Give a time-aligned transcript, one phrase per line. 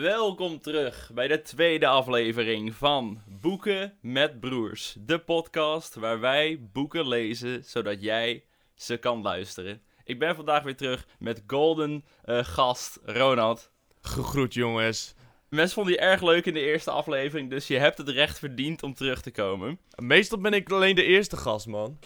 [0.00, 4.96] Welkom terug bij de tweede aflevering van Boeken met Broers.
[4.98, 8.44] De podcast waar wij boeken lezen zodat jij
[8.74, 9.82] ze kan luisteren.
[10.04, 13.70] Ik ben vandaag weer terug met golden eh, gast Ronald.
[14.00, 15.14] Gegroet jongens.
[15.48, 18.82] Mensen vonden je erg leuk in de eerste aflevering, dus je hebt het recht verdiend
[18.82, 19.78] om terug te komen.
[19.96, 21.98] Meestal ben ik alleen de eerste gast, man.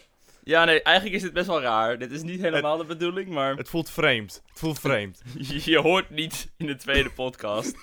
[0.46, 1.98] Ja, nee, eigenlijk is dit best wel raar.
[1.98, 4.42] Dit is niet helemaal de bedoeling, maar Het voelt vreemd.
[4.48, 5.22] Het voelt vreemd.
[5.64, 7.76] je hoort niet in de tweede podcast.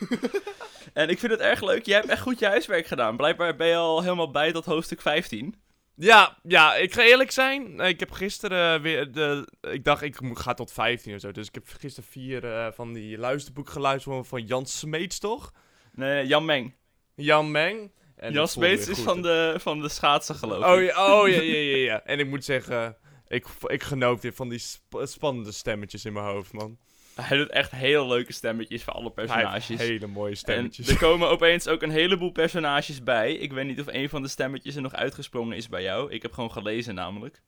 [0.93, 1.86] en ik vind het erg leuk.
[1.86, 3.18] Jij hebt echt goed je huiswerk gedaan.
[3.18, 5.55] Blijkbaar ben je al helemaal bij tot hoofdstuk 15.
[5.96, 7.79] Ja, ja, ik ga eerlijk zijn.
[7.79, 9.47] Ik heb gisteren weer de...
[9.61, 11.32] Ik dacht, ik ga tot 15 of zo.
[11.32, 15.52] Dus ik heb gisteren vier eh, van die luisterboeken geluisterd van- Jan Smeets, toch?
[15.91, 16.75] Nee, Jan Meng.
[17.16, 17.91] Jan Meng.
[18.23, 20.65] En Jan Smeets is van de, van de schaatsen, geloof ik.
[20.65, 22.04] Oh ja, oh ja, ja, ja, ja.
[22.04, 26.25] En ik moet zeggen, ik, ik genoot weer van die sp- spannende stemmetjes in mijn
[26.25, 26.77] hoofd, man.
[27.21, 29.77] Hij doet echt hele leuke stemmetjes voor alle personages.
[29.79, 30.87] hele mooie stemmetjes.
[30.87, 33.33] En er komen opeens ook een heleboel personages bij.
[33.33, 36.11] Ik weet niet of een van de stemmetjes er nog uitgesprongen is bij jou.
[36.11, 37.41] Ik heb gewoon gelezen namelijk.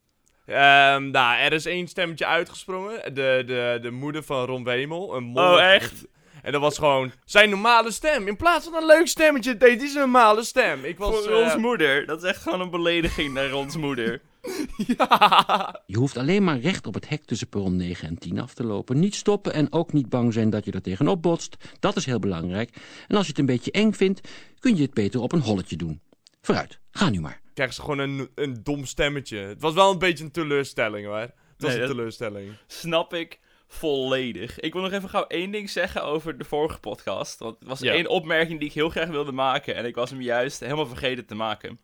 [0.45, 3.13] Ehm, nou, er is één stemmetje uitgesprongen.
[3.13, 5.15] De, de, de moeder van Ron Wemel.
[5.15, 5.43] Een mol.
[5.53, 6.05] Oh, echt?
[6.45, 8.27] En dat was gewoon zijn normale stem.
[8.27, 10.83] In plaats van een leuk stemmetje deed hij zijn normale stem.
[10.83, 11.09] Ik was...
[11.09, 12.05] Voor eh, Rons moeder.
[12.05, 14.21] Dat is echt gewoon een belediging naar Rons moeder.
[14.97, 15.81] ja.
[15.85, 18.63] Je hoeft alleen maar recht op het hek tussen perron 9 en 10 af te
[18.63, 18.99] lopen.
[18.99, 21.55] Niet stoppen en ook niet bang zijn dat je er tegenop botst.
[21.79, 22.69] Dat is heel belangrijk.
[23.07, 24.29] En als je het een beetje eng vindt,
[24.59, 26.01] kun je het beter op een holletje doen.
[26.41, 27.41] Vooruit, ga nu maar.
[27.53, 29.38] Krijgen ze gewoon een, een dom stemmetje.
[29.38, 31.17] Het was wel een beetje een teleurstelling hoor.
[31.17, 32.51] Het was Nee, een teleurstelling.
[32.67, 34.59] Snap ik volledig.
[34.59, 37.39] Ik wil nog even gauw één ding zeggen over de vorige podcast.
[37.39, 37.94] Want het was Ja.
[37.94, 39.75] één opmerking die ik heel graag wilde maken.
[39.75, 41.80] En ik was hem juist helemaal vergeten te maken.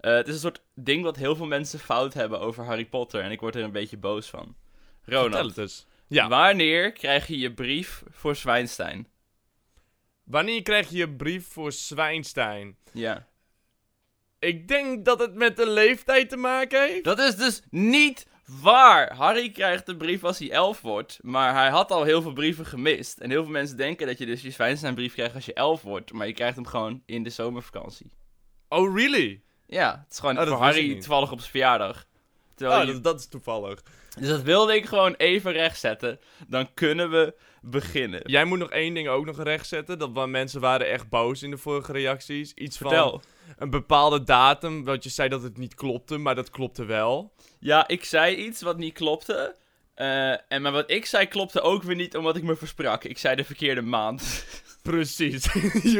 [0.00, 3.22] Eh, het is een soort ding wat heel veel mensen fout hebben over Harry Potter.
[3.22, 4.56] En ik word er een beetje boos van.
[5.04, 5.86] Ronald, het eens.
[6.08, 6.28] Ja.
[6.28, 9.08] wanneer krijg je je brief voor Zwijnstein?
[10.24, 12.76] Wanneer krijg je je brief voor Zwijnstein?
[12.92, 13.28] Ja.
[14.38, 17.04] Ik denk dat het met de leeftijd te maken heeft.
[17.04, 18.26] Dat is dus niet
[18.62, 19.14] waar.
[19.16, 21.18] Harry krijgt de brief als hij elf wordt.
[21.22, 23.18] Maar hij had al heel veel brieven gemist.
[23.18, 26.12] En heel veel mensen denken dat je dus je Zwijnstein-brief krijgt als je elf wordt.
[26.12, 28.10] Maar je krijgt hem gewoon in de zomervakantie.
[28.68, 29.40] Oh, really?
[29.66, 32.06] Ja, het is gewoon Oh, voor Harry toevallig op zijn verjaardag.
[32.54, 33.82] Terwijl Oh, je- dat, dat is toevallig.
[34.18, 36.20] Dus dat wilde ik gewoon even rechtzetten.
[36.48, 38.20] Dan kunnen we beginnen.
[38.24, 39.98] Jij moet nog één ding ook nog rechtzetten.
[39.98, 42.54] Dat mensen waren echt boos in de vorige reacties.
[42.54, 43.10] Iets Vertel.
[43.10, 43.22] van
[43.58, 44.84] een bepaalde datum.
[44.84, 47.32] Wat je zei dat het niet klopte, maar dat klopte wel.
[47.58, 49.56] Ja, ik zei iets wat niet klopte.
[49.94, 53.04] Eh, en maar wat ik zei klopte ook weer niet omdat ik me versprak.
[53.04, 54.44] Ik zei de verkeerde maand.
[54.82, 55.44] Precies.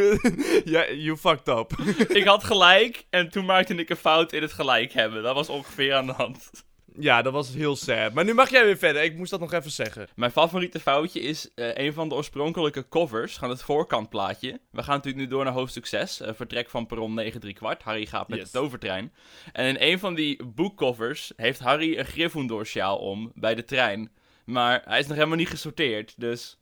[0.64, 1.72] you, you fucked up.
[2.20, 5.22] ik had gelijk en toen maakte ik een fout in het gelijk hebben.
[5.22, 6.50] Dat was ongeveer aan de hand.
[6.98, 8.12] Ja, dat was heel sad.
[8.12, 9.02] Maar nu mag jij weer verder.
[9.02, 10.08] Ik moest dat nog even zeggen.
[10.14, 14.60] Mijn favoriete foutje is eh, een van de oorspronkelijke covers van het voorkantplaatje.
[14.70, 17.82] We gaan natuurlijk nu door naar hoofdstuk 6, eh, vertrek van perron 9 3 kwart.
[17.82, 18.50] Harry gaat met Yes.
[18.50, 19.12] de tovertrein.
[19.52, 24.12] En in een van die boekcovers heeft Harry een Gryffindor sjaal om bij de trein.
[24.44, 26.58] Maar hij is nog helemaal niet gesorteerd, dus...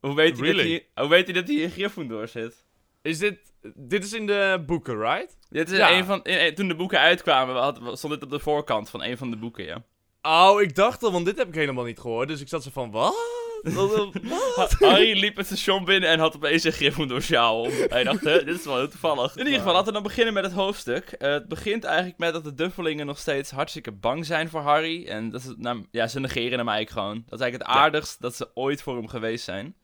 [0.00, 2.63] Hoe weet, hij, dat hij, hoe weet hij dat hij in Gryffindor zit?
[3.04, 3.52] Is dit...
[3.74, 5.36] Dit is in de boeken, right?
[5.48, 5.92] Dit is Ja.
[5.92, 6.20] een van...
[6.24, 9.30] in- in- toen de boeken uitkwamen, had, stond dit op de voorkant van een van
[9.30, 9.82] de boeken, ja.
[10.22, 12.28] Oh, ik dacht al, want dit heb ik helemaal niet gehoord.
[12.28, 13.14] Dus ik zat zo van, wat?
[13.62, 14.12] Wat?
[14.54, 17.70] Ha- Harry liep het station binnen en had opeens een Gryffindor sjaal om.
[17.88, 19.32] Hij dacht, hè, dit is wel heel toevallig.
[19.36, 21.04] In ieder geval, laten we dan beginnen met het hoofdstuk.
[21.12, 25.06] Eh, het begint eigenlijk met dat de Duffelingen nog steeds hartstikke bang zijn voor Harry.
[25.06, 27.22] En dat is, nou, ja, ze negeren hem eigenlijk gewoon.
[27.26, 27.84] Dat is eigenlijk het Ja.
[27.84, 29.76] aardigst dat ze ooit voor hem geweest zijn.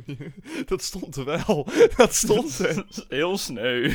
[0.66, 1.66] dat stond er wel.
[1.96, 2.84] Dat stond er.
[3.08, 3.92] heel sneu.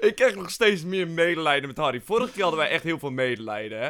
[0.00, 2.00] Ik krijg nog steeds meer medelijden met Harry.
[2.00, 3.88] Vorige keer hadden wij echt heel veel medelijden, hè?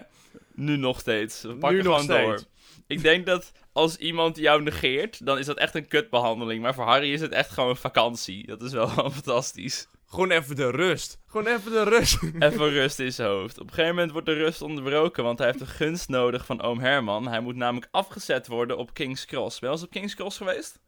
[0.54, 1.42] Nu nog steeds.
[1.42, 2.38] We pakken Nu nog gewoon door.
[2.38, 2.50] steeds.
[2.86, 6.62] Ik denk dat als iemand jou negeert, dan is dat echt een kutbehandeling.
[6.62, 8.46] Maar voor Harry is het echt gewoon vakantie.
[8.46, 9.88] Dat is wel fantastisch.
[10.12, 11.18] Gewoon even de rust.
[11.26, 12.22] Gewoon even de rust.
[12.38, 13.58] Even rust in zijn hoofd.
[13.58, 16.62] Op een gegeven moment wordt de rust onderbroken, want hij heeft een gunst nodig van
[16.62, 17.28] oom Herman.
[17.28, 19.58] Hij moet namelijk afgezet worden op King's Cross.
[19.58, 20.80] Ben je wel eens op King's Cross geweest?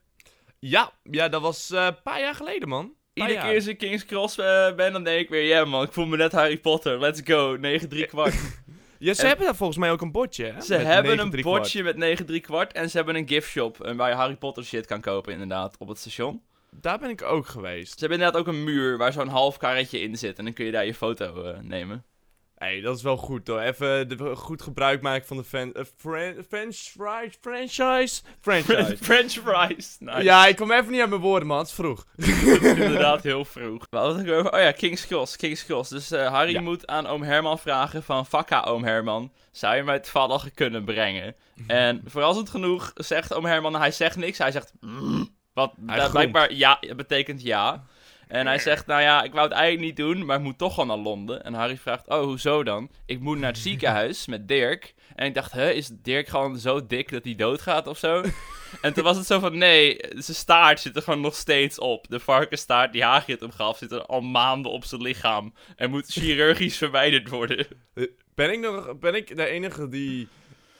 [0.58, 2.92] Ja, ja, dat was eh, een paar jaar geleden, man.
[3.12, 5.92] Iedere keer als ik King's Cross eh, ben, dan denk ik weer, ja man, ik
[5.92, 8.34] voel me net Harry Potter, let's go, 9 3 kwart.
[8.98, 10.60] Ja, ze en- hebben daar volgens mij ook een bordje, hè?
[10.60, 13.48] Ze Met hebben 9 een bordje met 9 3 kwart en ze hebben een gift
[13.48, 16.42] shop eh, waar je Harry Potter shit kan kopen inderdaad, op het station.
[16.80, 17.92] Daar ben ik ook geweest.
[17.92, 20.64] Ze hebben inderdaad ook een muur waar zo'n half karretje in zit en dan kun
[20.64, 22.04] je daar je foto eh, nemen.
[22.54, 23.60] Hé, hey, dat is wel goed hoor.
[23.60, 28.22] Even de, goed gebruik maken van de fan, eh, fran- French fries franchise.
[28.40, 28.96] Franchise.
[29.04, 30.22] French fries, nice.
[30.22, 31.58] ja, ik kom even niet aan mijn woorden, man.
[31.58, 32.06] Het is vroeg.
[32.62, 33.86] Inderdaad heel vroeg.
[33.90, 35.90] Hadden het ook over, oh ja, King's Cross, King's Cross.
[35.90, 36.60] Dus eh, Harry Ja.
[36.60, 41.34] moet aan oom Herman vragen van, vakka oom Herman, zou je mij toevallig kunnen brengen?
[41.66, 45.96] En vooral het genoeg zegt oom Herman, hij zegt niks, hij zegt, "Mm." Wat Hij
[45.96, 46.12] da- gromt.
[46.12, 47.84] blijkbaar ja betekent ja.
[48.28, 50.76] En hij zegt, nou ja, ik wou het eigenlijk niet doen, maar ik moet toch
[50.76, 51.44] wel naar Londen.
[51.44, 52.90] En Harry vraagt, oh, hoezo dan?
[53.06, 54.94] Ik moet naar het ziekenhuis met Dirk.
[55.14, 58.22] En ik dacht, hè, is Dirk gewoon zo dik dat hij doodgaat of zo?
[58.82, 62.06] en toen was het zo van, nee, zijn staart zit er gewoon nog steeds op.
[62.08, 65.54] De varkensstaart die Hagrid hem gaf, zit er al maanden op zijn lichaam.
[65.76, 67.66] En moet chirurgisch verwijderd worden.
[68.34, 70.28] Ben ik, nog, ben ik de enige die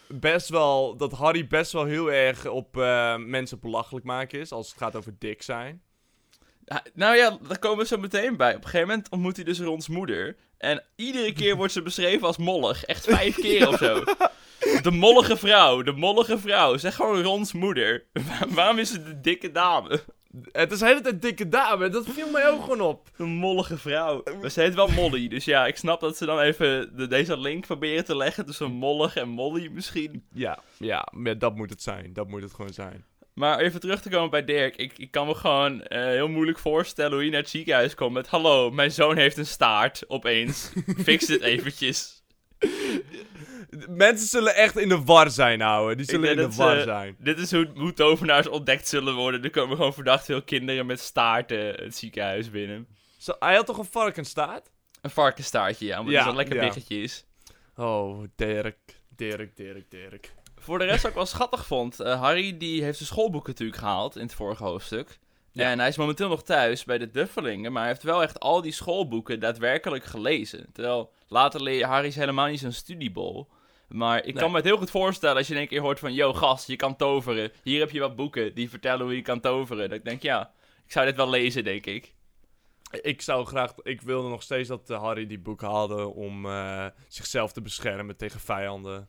[0.09, 4.69] best wel, dat Harry best wel heel erg op eh, mensen belachelijk maken is, als
[4.69, 5.83] het gaat over dik zijn?
[6.95, 8.51] Nou ja, daar komen we zo meteen bij.
[8.51, 10.37] Op een gegeven moment ontmoet hij dus Rons moeder.
[10.59, 12.85] En iedere keer wordt ze beschreven als mollig.
[12.85, 14.05] Echt vijf keer of zo.
[14.83, 16.77] De mollige vrouw, de mollige vrouw.
[16.77, 18.05] Zeg gewoon Rons moeder.
[18.13, 20.01] Waar- waarom is het de dikke dame?
[20.43, 23.09] Het is de hele tijd dikke dame, dat viel mij ook gewoon op.
[23.17, 24.23] Een mollige vrouw.
[24.41, 25.29] Maar ze heet wel Molly.
[25.29, 28.71] Dus ja, ik snap dat ze dan even de, deze link proberen te leggen tussen
[28.71, 30.25] mollig en Molly misschien.
[30.33, 32.13] Ja, ja, maar dat moet het zijn.
[32.13, 33.05] Dat moet het gewoon zijn.
[33.35, 34.77] Maar even terug te komen bij Dirk.
[34.77, 38.13] Ik, ik kan me gewoon eh, heel moeilijk voorstellen hoe je naar het ziekenhuis komt
[38.13, 38.27] met...
[38.27, 40.73] Hallo, mijn zoon heeft een staart, opeens.
[41.05, 42.23] Fix dit eventjes.
[43.89, 45.95] Mensen zullen echt in de war zijn, ouwe.
[45.95, 47.17] Die zullen in de war ze- zijn.
[47.19, 49.43] Dit is hoe, hoe tovenaars ontdekt zullen worden.
[49.43, 52.87] Er komen gewoon verdacht veel kinderen met staarten het ziekenhuis binnen.
[53.19, 54.71] Zo, hij had toch een varkenstaart?
[55.01, 56.73] Een varkenstaartje, ja, omdat Ja, lekker ja.
[56.89, 57.25] is.
[57.77, 58.77] Oh, Dirk.
[59.17, 60.33] Dirk, Dirk, Dirk.
[60.59, 62.01] Voor de rest wat ik wel schattig vond.
[62.01, 65.19] eh, Harry die heeft zijn schoolboeken natuurlijk gehaald in het vorige hoofdstuk.
[65.53, 65.71] Ja.
[65.71, 67.73] En hij is momenteel nog thuis bij de Duffelingen.
[67.73, 70.67] Maar hij heeft wel echt al die schoolboeken daadwerkelijk gelezen.
[70.73, 73.49] Terwijl later leer Harry is helemaal niet zo'n studiebol.
[73.95, 74.43] Maar ik Nee.
[74.43, 76.15] kan me het heel goed voorstellen als je in één keer hoort van...
[76.15, 77.53] Yo, gast, je kan toveren.
[77.63, 79.89] Hier heb je wat boeken die vertellen hoe je kan toveren.
[79.89, 80.51] Dat ik denk, ja,
[80.87, 82.15] ik zou dit wel lezen, denk ik.
[83.03, 83.75] Ik zou graag...
[83.83, 88.17] Ik wilde nog steeds dat eh, Harry die boeken haalde om eh, zichzelf te beschermen
[88.17, 89.09] tegen vijanden.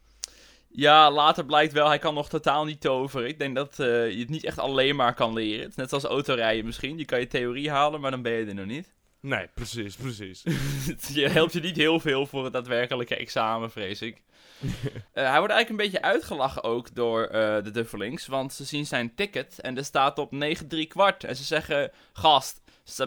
[0.70, 3.28] Ja, later blijkt wel, hij kan nog totaal niet toveren.
[3.28, 5.60] Ik denk dat eh, je het niet echt alleen maar kan leren.
[5.62, 6.98] Het is net zoals autorijden misschien.
[6.98, 8.94] Je kan je theorie halen, maar dan ben je er nog niet.
[9.20, 10.44] Nee, precies, precies.
[11.22, 14.22] je helpt je niet heel veel voor het daadwerkelijke examen, vrees ik.
[15.14, 18.28] Eh, hij wordt eigenlijk een beetje uitgelachen ook door eh, de Duffelings.
[18.28, 21.24] Want ze zien zijn ticket en er staat op 9 3 kwart.
[21.24, 22.62] En ze zeggen, gast,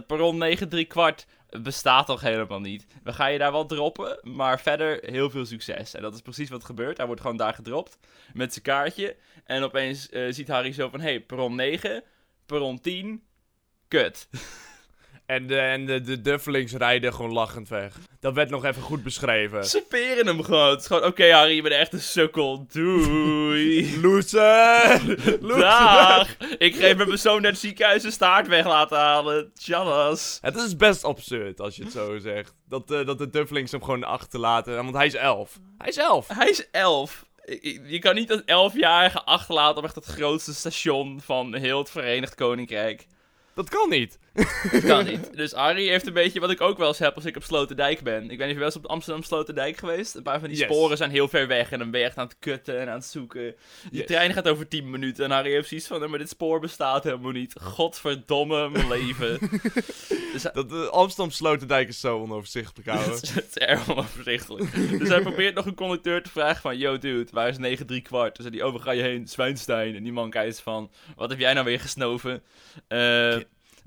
[0.06, 2.86] perron 9 3 kwart bestaat toch helemaal niet.
[3.02, 5.94] We gaan je daar wel droppen, maar verder heel veel succes.
[5.94, 6.96] En dat is precies wat gebeurt.
[6.96, 7.98] Hij wordt gewoon daar gedropt
[8.32, 9.16] met zijn kaartje.
[9.44, 12.02] En opeens eh, ziet Harry zo van, hey, perron 9,
[12.46, 13.22] perron 10,
[13.88, 14.28] kut.
[15.28, 17.94] En de, en de, de Duffelings rijden gewoon lachend weg.
[18.20, 19.64] Dat werd nog even goed beschreven.
[19.64, 20.70] Ze peren hem gewoon.
[20.70, 22.66] Het is gewoon, oké Harry, je bent echt een sukkel.
[22.72, 23.90] Doei.
[24.02, 25.00] Loser!
[25.58, 26.36] Dag.
[26.58, 29.52] Ik geef mijn zoon naar het ziekenhuis een staart weg laten halen.
[29.54, 30.38] Tjallas.
[30.40, 32.54] Het is best absurd als je het zo zegt.
[32.68, 34.74] Dat, eh, dat de Duffelings hem gewoon achterlaten.
[34.74, 35.58] Want hij is elf.
[35.78, 36.28] Hij is elf.
[36.28, 37.26] Hij is elf.
[37.84, 42.34] Je kan niet een elfjarige achterlaten op echt het grootste station van heel het Verenigd
[42.34, 43.06] Koninkrijk.
[43.54, 44.18] Dat kan niet.
[44.72, 45.36] Dat kan niet.
[45.36, 48.02] Dus Harry heeft een beetje wat ik ook wel eens heb als ik op Sloterdijk
[48.02, 48.22] ben.
[48.22, 50.14] Ik niet of je wel eens op Amsterdam Sloterdijk geweest.
[50.14, 50.66] Een paar van die Yes.
[50.66, 52.94] sporen zijn heel ver weg en dan ben je echt aan het kutten en aan
[52.94, 53.54] het zoeken.
[53.90, 54.06] Die Yes.
[54.06, 57.04] trein gaat over 10 minuten en Harry heeft zoiets van, "Nee, maar dit spoor bestaat
[57.04, 57.54] helemaal niet.
[57.60, 59.38] Godverdomme mijn leven.
[60.32, 63.10] dus hij- Dat de Amsterdam Sloterdijk is zo onoverzichtelijk, ouwe.
[63.10, 64.74] het is- het is erg onoverzichtelijk.
[64.98, 66.78] dus hij probeert nog een conducteur te vragen van...
[66.78, 68.36] Yo dude, waar is 9 3 kwart?
[68.36, 69.28] Dus die, oh, waar ga je heen?
[69.28, 69.96] Zwijnstein.
[69.96, 70.90] En die man kijkt van...
[71.16, 72.42] Wat heb jij nou weer gesnoven?
[72.88, 73.36] Eh...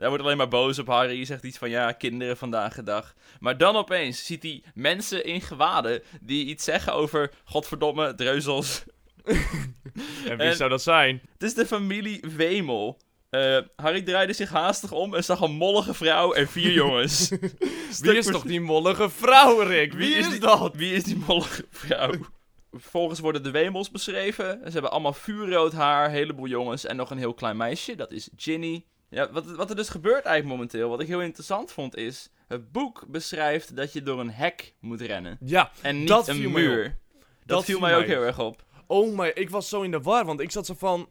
[0.02, 1.16] Hij wordt alleen maar boos op Harry.
[1.16, 3.14] Hij zegt iets van, ja, kinderen vandaag de dag.
[3.40, 8.84] Maar dan opeens ziet hij mensen in gewaden die iets zeggen over, godverdomme, dreuzels.
[10.26, 11.22] En wie En- zou dat zijn?
[11.34, 13.00] Het is de familie Wemel.
[13.30, 17.30] Eh, Harry draaide zich haastig om en zag een mollige vrouw en vier jongens.
[18.02, 19.94] Wie is toch die mollige vrouw, Rick?
[19.94, 20.76] Wie, Wie is is die- dat?
[20.76, 22.12] Wie is die mollige vrouw?
[22.72, 24.60] Vervolgens worden de Wemels beschreven.
[24.66, 27.96] Ze hebben allemaal vuurrood haar, een heleboel jongens en nog een heel klein meisje.
[27.96, 28.86] Dat is Ginny.
[29.12, 32.30] Ja, wat, wat er dus gebeurt eigenlijk momenteel, wat ik heel interessant vond, is...
[32.48, 35.38] Het boek beschrijft dat je door een hek moet rennen.
[35.40, 36.98] Ja, En niet Dat een muur.
[37.46, 38.64] Dat, viel mij ook heel erg op.
[38.88, 41.10] Oh my, ik was zo in de war, want ik zat zo van...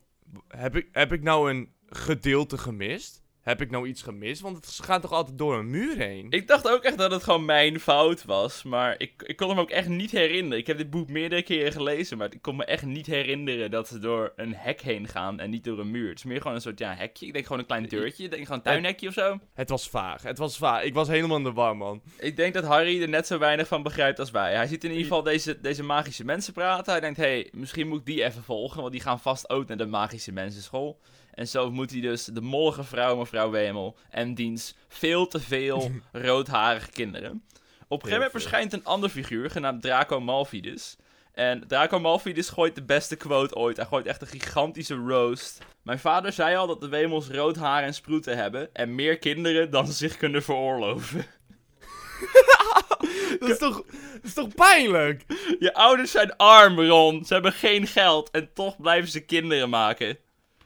[0.49, 3.20] Heb ik, heb ik nou een gedeelte gemist?
[3.43, 4.41] Heb ik nou iets gemist?
[4.41, 6.27] Want het gaat toch altijd door een muur heen?
[6.31, 9.59] Ik dacht ook echt dat het gewoon mijn fout was, maar ik, ik kon hem
[9.59, 10.59] ook echt niet herinneren.
[10.59, 13.89] Ik heb dit boek meerdere keren gelezen, maar ik kon me echt niet herinneren dat
[13.89, 16.09] ze door een hek heen gaan en niet door een muur.
[16.09, 17.27] Het is meer gewoon een soort, ja, hekje.
[17.27, 18.25] Ik denk gewoon een klein deurtje.
[18.25, 19.39] Ik denk gewoon een tuinhekje of zo.
[19.55, 20.83] Het was vaag, het was vaag.
[20.83, 22.03] Ik was helemaal in de war, man.
[22.19, 24.55] Ik denk dat Harry er net zo weinig van begrijpt als wij.
[24.55, 26.93] Hij ziet in ieder geval deze, deze magische mensen praten.
[26.93, 29.69] Hij denkt, hé, hey, misschien moet ik die even volgen, want die gaan vast ook
[29.69, 31.01] naar de magische mensenschool.
[31.35, 35.91] En zo moet hij dus de mollige vrouw, mevrouw Wemel, en diens veel te veel
[36.13, 37.45] roodharige kinderen.
[37.89, 40.97] Op een gegeven moment verschijnt een ander figuur, genaamd Draco Malfidus.
[41.33, 43.77] En Draco Malfoy gooit de beste quote ooit.
[43.77, 45.59] Hij gooit echt een gigantische roast.
[45.83, 48.69] Mijn vader zei al dat de Wemels rood haar en sproeten hebben.
[48.73, 51.27] En meer kinderen dan ze zich kunnen veroorloven.
[53.39, 53.83] Dat is toch,
[54.13, 55.25] dat is toch pijnlijk?
[55.59, 57.25] Je ouders zijn arm, Ron.
[57.25, 58.31] Ze hebben geen geld.
[58.31, 60.19] En toch blijven ze kinderen maken.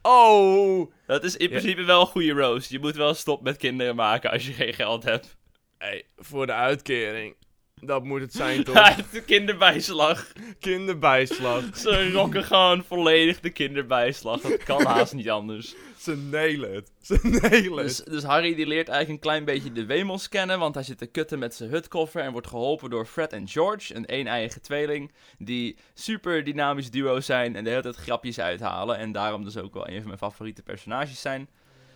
[0.06, 0.92] Oh.
[1.06, 2.70] Dat is in principe wel een goede roast.
[2.70, 5.36] Je moet wel stoppen met kinderen maken als je geen geld hebt.
[5.78, 7.36] Hey, voor de uitkering.
[7.86, 8.74] Dat moet het zijn toch?
[8.74, 10.32] Hij heeft de kinderbijslag.
[10.60, 11.62] Kinderbijslag.
[11.76, 14.40] Ze rocken gewoon volledig de kinderbijslag.
[14.40, 15.74] Dat kan haast niet anders.
[15.98, 16.92] Ze nailen het.
[17.02, 18.06] Ze nailen Dus, het.
[18.06, 21.06] dus Harry die leert eigenlijk een klein beetje de Wemels kennen, want hij zit te
[21.06, 25.76] kutten met zijn hutkoffer en wordt geholpen door Fred en George, een een-eigen tweeling, die
[25.94, 29.88] super dynamisch duo zijn en de hele tijd grapjes uithalen en daarom dus ook wel
[29.88, 31.48] een van mijn favoriete personages zijn.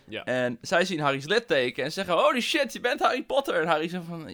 [0.09, 0.23] Ja.
[0.23, 3.61] En zij zien Harry's litteken en zeggen, holy shit, je bent Harry Potter.
[3.61, 4.29] En Harry zegt van,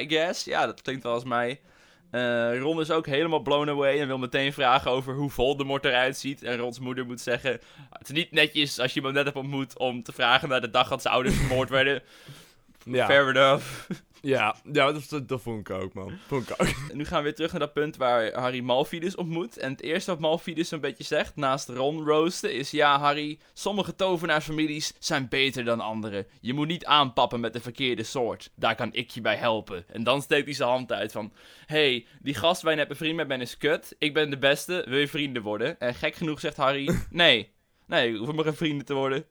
[0.00, 1.60] I guess, ja, dat klinkt wel als mij.
[2.10, 6.16] Eh, Ron is ook helemaal blown away en wil meteen vragen over hoe Voldemort eruit
[6.16, 6.42] ziet.
[6.42, 7.52] En Rons moeder moet zeggen,
[7.90, 10.70] het is niet netjes als je iemand net hebt ontmoet om te vragen naar de
[10.70, 12.02] dag dat zijn ouders vermoord werden.
[12.84, 13.06] Ja.
[13.06, 13.64] Fair enough.
[14.24, 16.18] Ja, ja dat, vond ik ook, man.
[16.26, 16.68] Vond ik ook.
[16.92, 19.58] Nu gaan we weer terug naar dat punt waar Harry Malfidus ontmoet.
[19.58, 22.70] En het eerste wat Malfidus een beetje zegt, naast Ron roosten, is...
[22.70, 26.26] Ja, Harry, sommige tovenaarsfamilies zijn beter dan andere.
[26.40, 28.50] Je moet niet aanpappen met de verkeerde soort.
[28.56, 29.84] Daar kan ik je bij helpen.
[29.88, 31.32] En dan steekt hij zijn hand uit van...
[31.66, 33.96] hey, die gast waar je net bevriend met bent is kut.
[33.98, 35.80] Ik ben de beste, wil je vrienden worden?
[35.80, 36.90] En gek genoeg zegt Harry...
[37.10, 37.52] Nee,
[37.86, 39.26] nee, hoef maar geen vrienden te worden.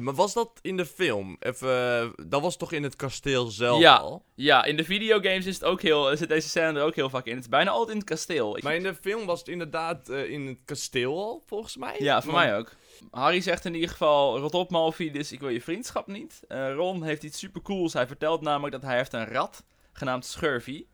[0.00, 1.36] Maar was dat in de film?
[1.40, 3.96] Even, eh, dat was toch in het kasteel zelf Ja.
[3.96, 4.24] al?
[4.34, 7.26] Ja, in de videogames is het ook heel, zit deze scène er ook heel vaak
[7.26, 7.34] in.
[7.34, 8.58] Het is bijna altijd in het kasteel.
[8.62, 11.94] Maar in de film was het inderdaad eh, in het kasteel al, volgens mij?
[11.98, 12.72] Ja, voor mij ook.
[13.10, 16.40] Harry zegt in ieder geval, rot op Malfoy, dus ik wil je vriendschap niet.
[16.48, 17.92] Eh, Ron heeft iets super cools.
[17.92, 20.84] Hij vertelt namelijk dat hij heeft een rat, genaamd Schurvy.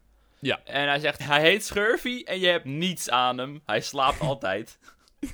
[0.40, 0.60] Ja.
[0.64, 3.62] En hij zegt, hij heet Schurvy en je hebt niets aan hem.
[3.66, 4.78] Hij slaapt altijd.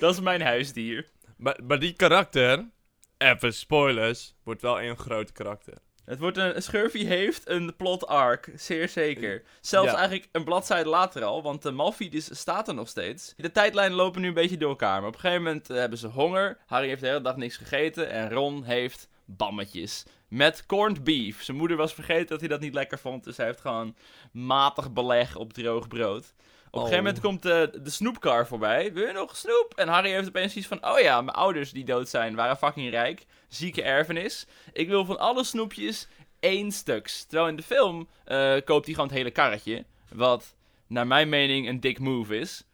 [0.00, 1.12] dat is mijn huisdier.
[1.44, 2.70] Maar, maar die karakter,
[3.18, 5.74] even spoilers, wordt wel een groot karakter.
[6.04, 9.42] Het wordt een, Schurvy heeft een plot arc, zeer zeker.
[9.60, 9.96] Zelfs Ja.
[9.96, 13.34] eigenlijk een bladzijde later al, want de Malfidus staat er nog steeds.
[13.36, 15.98] De tijdlijnen lopen nu een beetje door elkaar, maar op een gegeven moment eh, hebben
[15.98, 16.58] ze honger.
[16.66, 20.04] Harry heeft de hele dag niks gegeten en Ron heeft bammetjes.
[20.28, 21.42] Met corned beef.
[21.42, 23.96] Zijn moeder was vergeten dat hij dat niet lekker vond, dus hij heeft gewoon
[24.32, 26.34] matig beleg op droog brood.
[26.74, 26.88] Op een Oh.
[26.88, 28.92] gegeven moment komt de, de snoepkar voorbij.
[28.92, 29.72] Wil je nog snoep?
[29.76, 30.86] En Harry heeft opeens iets van...
[30.86, 33.26] Oh ja, mijn ouders die dood zijn waren fucking rijk.
[33.48, 34.46] Zieke erfenis.
[34.72, 36.08] Ik wil van alle snoepjes
[36.40, 37.24] één stuks.
[37.24, 39.84] Terwijl in de film eh, koopt hij gewoon het hele karretje.
[40.12, 40.54] Wat
[40.86, 42.64] naar mijn mening een dik move is.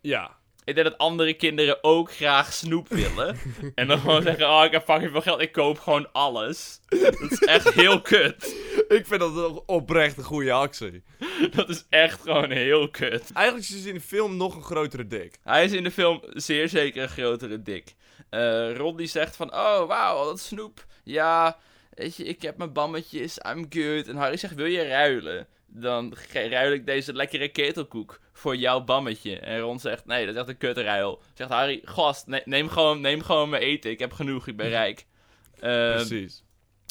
[0.00, 0.38] Ja.
[0.64, 3.38] Ik denk dat andere kinderen ook graag snoep willen.
[3.74, 6.80] en dan gewoon zeggen, oh ik heb fucking veel geld, ik koop gewoon alles.
[6.88, 8.54] Dat is echt heel kut.
[8.88, 11.02] Ik vind dat een oprecht een goede actie.
[11.56, 13.32] Dat is echt gewoon heel kut.
[13.32, 15.38] Eigenlijk is hij in de film nog een grotere dik.
[15.42, 17.94] Hij is in de film zeer zeker een grotere dik.
[18.30, 20.84] Eh Ron die zegt van, oh wauw, dat snoep.
[21.04, 21.58] Ja,
[21.90, 24.08] weet je, ik heb mijn bammetjes, I'm good.
[24.08, 25.46] En Harry zegt, wil je ruilen?
[25.72, 29.38] Dan ruil ik deze lekkere ketelkoek voor jouw bammetje.
[29.38, 31.22] En Ron zegt, nee, dat is echt een kutruil.
[31.34, 33.90] Zegt Harry, gast, ne- neem, gewoon, neem gewoon mijn eten.
[33.90, 35.06] Ik heb genoeg, ik ben rijk.
[35.54, 35.60] Eh,
[35.92, 36.42] Precies.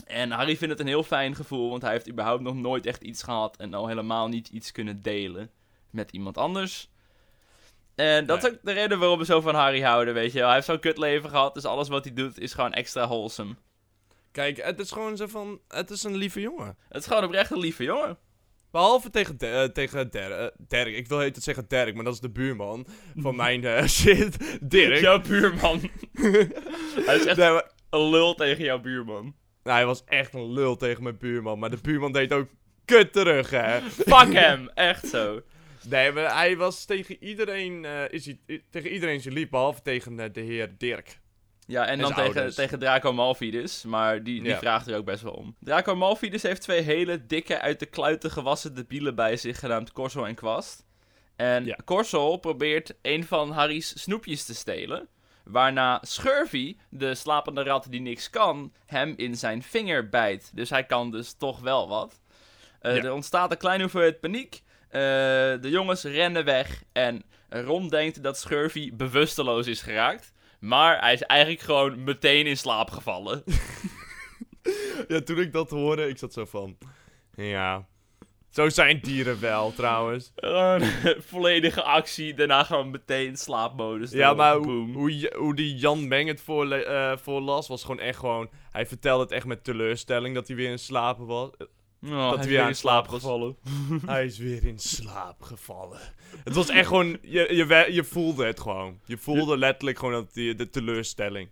[0.07, 3.01] en Harry vindt het een heel fijn gevoel, want hij heeft überhaupt nog nooit echt
[3.01, 5.51] iets gehad en al helemaal niet iets kunnen delen
[5.89, 6.89] met iemand anders.
[7.95, 8.51] En dat Nee.
[8.51, 10.45] is ook de reden waarom we zo van Harry houden, weet je wel.
[10.45, 13.55] Hij heeft zo'n kutleven gehad, dus alles wat hij doet is gewoon extra wholesome.
[14.31, 16.77] Kijk, het is gewoon zo van, het is een lieve jongen.
[16.89, 18.17] Het is gewoon oprecht een lieve jongen.
[18.71, 20.95] Behalve tegen, De- eh, tegen eh, Dirk.
[20.95, 24.57] Ik wil het zeggen Dirk, maar dat is de buurman van mijn eh, shit.
[24.61, 24.99] Dirk.
[24.99, 25.79] Jouw buurman.
[27.05, 29.23] hij is echt Nee, maar- een lul tegen jouw buurman.
[29.63, 31.59] nou, hij was echt een lul tegen mijn buurman.
[31.59, 32.47] Maar de buurman deed ook
[32.85, 33.81] kut terug, hè.
[34.15, 35.41] Fuck hem, echt zo.
[35.89, 40.15] Nee, maar hij was tegen iedereen, eh, is hij, tegen iedereen zijn lief, behalve tegen
[40.33, 41.18] de heer Dirk.
[41.69, 42.55] Ja, en En dan tegen, ouders.
[42.55, 44.57] tegen Draco Malfidus, maar die, die Ja.
[44.57, 45.55] vraagt er ook best wel om.
[45.59, 50.23] Draco Malfidus heeft twee hele dikke, uit de kluiten gewassen debielen bij zich, genaamd Corso
[50.23, 50.85] en Kwast.
[51.35, 51.77] En Ja.
[51.85, 55.07] Corso probeert een van Harry's snoepjes te stelen,
[55.43, 60.51] waarna Schurvy, de slapende rat die niks kan, hem in zijn vinger bijt.
[60.53, 62.21] Dus hij kan dus toch wel wat.
[62.79, 63.03] Eh, Ja.
[63.03, 64.61] Er ontstaat een kleine hoeveelheid paniek.
[64.89, 70.33] Eh, de jongens rennen weg en Ron denkt dat Schurvy bewusteloos is geraakt.
[70.59, 73.43] Maar hij is eigenlijk gewoon meteen in slaap gevallen.
[75.07, 76.77] Ja, toen ik dat hoorde, ik zat zo van,
[77.35, 77.87] ja,
[78.49, 80.31] zo zijn dieren wel, trouwens.
[81.31, 84.11] Volledige actie, daarna gewoon meteen slaapmodus.
[84.11, 84.55] Ja, maar
[84.93, 88.49] hoe, hoe, die Jan Meng het voorle- eh, voorlas, was gewoon echt gewoon...
[88.71, 91.49] Hij vertelde het echt met teleurstelling dat hij weer in slapen was.
[92.05, 93.23] Oh, hij weer in slaap was.
[94.05, 95.99] Hij is weer in slaap gevallen.
[96.43, 98.99] Het was echt gewoon, je, je, je voelde het gewoon.
[99.05, 101.49] Je voelde letterlijk gewoon dat die, de teleurstelling.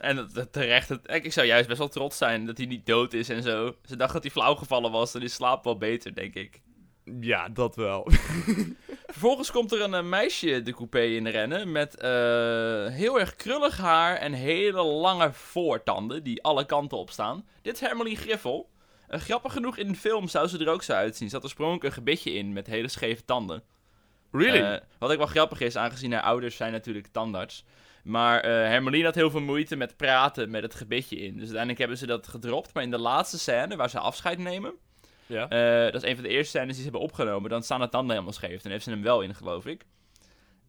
[0.00, 2.86] En dat, dat terecht, het, ik zou juist best wel trots zijn dat hij niet
[2.86, 3.76] dood is en zo.
[3.84, 6.60] Ze dacht dat hij flauw gevallen was, dan is slaap wel beter, denk ik.
[7.20, 8.08] Ja, dat wel.
[9.06, 13.78] Vervolgens komt er een eh, meisje de coupé in rennen met eh, heel erg krullig
[13.78, 17.46] haar en hele lange voortanden die alle kanten op staan.
[17.62, 18.68] Dit is Hermelie Griffel.
[19.08, 21.28] Eh, grappig genoeg, in de film zou ze er ook zo uitzien.
[21.28, 23.62] Ze had oorspronkelijk een gebitje in met hele scheve tanden.
[24.30, 24.60] Really?
[24.60, 27.64] Eh, wat ook wel grappig is, aangezien haar ouders zijn natuurlijk tandarts.
[28.04, 31.32] Maar eh Hermeline had heel veel moeite met praten met het gebitje in.
[31.32, 32.74] Dus uiteindelijk hebben ze dat gedropt.
[32.74, 34.72] Maar in de laatste scène, waar ze afscheid nemen...
[35.26, 35.46] ja.
[35.90, 37.50] dat is een van de eerste scènes die ze hebben opgenomen.
[37.50, 38.62] Dan staan de tanden helemaal scheef.
[38.62, 39.86] Dan heeft ze hem wel in, geloof ik.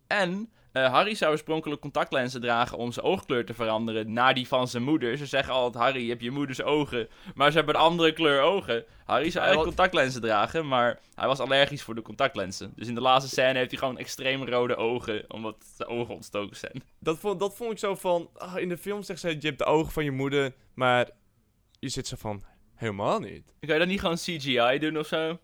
[0.07, 0.49] En
[0.83, 4.83] eh, Harry zou oorspronkelijk contactlenzen dragen om zijn oogkleur te veranderen naar die van zijn
[4.83, 5.17] moeder.
[5.17, 7.07] Ze zeggen altijd, Harry, je hebt je moeders ogen.
[7.35, 8.85] Maar ze hebben een andere kleur ogen.
[9.05, 12.73] Harry zou eigenlijk contactlenzen dragen, maar hij was allergisch voor de contactlenzen.
[12.75, 16.57] Dus in de laatste scène heeft hij gewoon extreem rode ogen, omdat zijn ogen ontstoken
[16.57, 16.83] zijn.
[16.99, 19.57] Dat, vond, dat vond ik zo van, ah, in de film zegt ze, je hebt
[19.57, 21.09] de ogen van je moeder, maar
[21.79, 22.43] je zit zo van,
[22.75, 23.43] helemaal niet.
[23.59, 25.39] Kan je dat niet gewoon CGI doen of zo?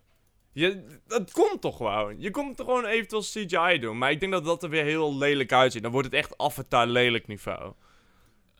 [0.54, 2.20] Je, dat komt toch gewoon.
[2.20, 3.98] Je komt toch gewoon eventueel CGI doen.
[3.98, 5.82] Maar ik denk dat dat er weer heel lelijk uitziet.
[5.82, 7.72] Dan wordt het echt Avatar lelijk niveau.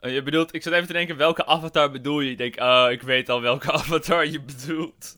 [0.00, 2.30] Eh, je bedoelt, ik zat even te denken, welke avatar bedoel je?
[2.30, 5.14] Ik denk, oh, ik weet al welke avatar je bedoelt.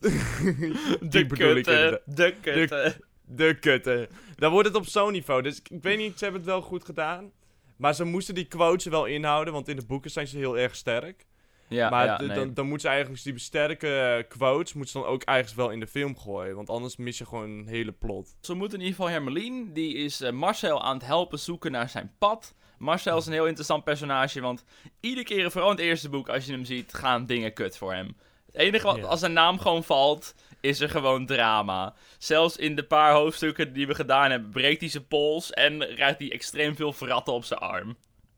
[1.11, 2.95] de bedoel ik kutte, de kutte.
[3.25, 4.09] De kutte.
[4.35, 5.41] Dan wordt het op zo'n niveau.
[5.41, 7.31] Dus ik, ik weet niet, ze hebben het wel goed gedaan.
[7.77, 9.53] Maar ze moesten die quotes wel inhouden.
[9.53, 11.25] Want in de boeken zijn ze heel erg sterk.
[11.67, 12.35] Ja, maar ja, nee.
[12.37, 15.69] dan, dan moeten ze eigenlijk die sterke eh, quotes moeten ze dan ook eigenlijk wel
[15.69, 16.55] in de film gooien.
[16.55, 18.35] Want anders mis je gewoon een hele plot.
[18.41, 21.89] Zo moet in ieder geval Hermelien, die is eh, Marcel aan het helpen zoeken naar
[21.89, 22.55] zijn pad.
[22.77, 24.63] Marcel is een heel interessant personage, want
[24.99, 27.93] iedere keer, vooral in het eerste boek, als je hem ziet, gaan dingen kut voor
[27.93, 28.15] hem.
[28.45, 29.03] Het enige wat, Ja.
[29.03, 31.93] als zijn naam gewoon valt, is er gewoon drama.
[32.17, 36.19] Zelfs in de paar hoofdstukken die we gedaan hebben, breekt hij zijn pols en krijgt
[36.19, 37.95] hij extreem veel verratten op zijn arm.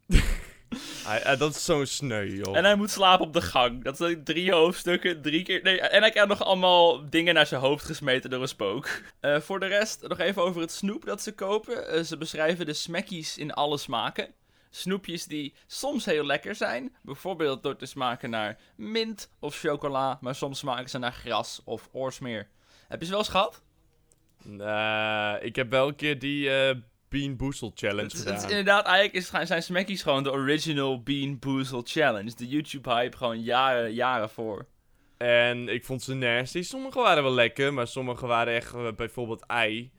[1.04, 2.58] Hij- eh, dat is zo'n sneu, joh.
[2.58, 3.84] En hij moet slapen op de gang.
[3.84, 5.64] Dat zijn drie hoofdstukken, drie keer...
[5.64, 8.90] Nee, en hij krijgt nog allemaal dingen naar zijn hoofd gesmeten door een spook.
[9.20, 11.88] Eh, voor de rest, nog even over het snoep dat ze kopen.
[11.88, 14.34] Eh, ze beschrijven de smackies in alle smaken.
[14.70, 16.96] Snoepjes die soms heel lekker zijn.
[17.04, 20.18] Bijvoorbeeld door te smaken naar mint of chocola.
[20.22, 22.48] Maar soms smaken ze naar gras of oorsmeer.
[22.88, 23.62] Heb je ze wel eens gehad?
[24.60, 26.76] Eh, ik heb wel een keer die eh
[27.10, 28.36] Bean Boozle Challenge is- het gedaan.
[28.36, 32.32] is inderdaad, eigenlijk is, zijn smackies gewoon de original Bean Boozle Challenge.
[32.36, 34.66] De YouTube-hype gewoon jaren, jaren voor.
[35.18, 36.62] En ik vond ze nasty.
[36.62, 39.92] Sommige waren wel lekker, maar sommige waren echt eh, bijvoorbeeld ei.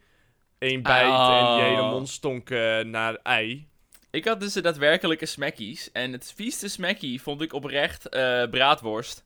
[0.59, 1.90] Eén bijt en die hele Oh.
[1.90, 2.51] mond stonk
[2.85, 3.68] naar ei.
[4.11, 5.92] Ik had dus de daadwerkelijke smackies.
[5.92, 9.25] En het vieste smackie vond ik oprecht eh, braadworst.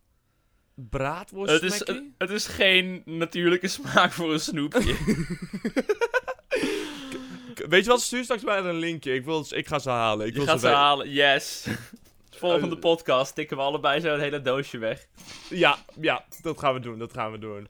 [0.75, 1.79] Braadworst Het is,
[2.19, 4.95] het is geen natuurlijke smaak voor een snoepje.
[7.75, 9.15] Weet je wat, stuur straks maar een linkje.
[9.15, 10.27] Ik, wil, ik ga ze halen.
[10.27, 10.81] Ik Je wil gaat ze weten.
[10.81, 11.67] halen, yes.
[12.31, 15.07] Volgende podcast tikken we allebei zo het hele doosje weg.
[15.51, 16.99] Ja, ja, dat gaan we doen.
[16.99, 17.69] Dat gaan we doen.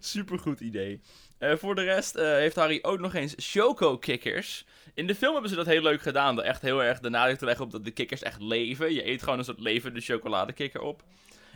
[0.00, 1.00] Supergoed idee.
[1.38, 4.64] Eh, voor de rest eh, heeft Harry ook nog eens choco-kikkers.
[4.94, 6.34] In de film hebben ze dat heel leuk gedaan.
[6.36, 8.94] Door echt heel erg de nadruk te leggen op dat de kikkers echt leven.
[8.94, 11.02] Je eet gewoon een soort levende chocoladekikker op.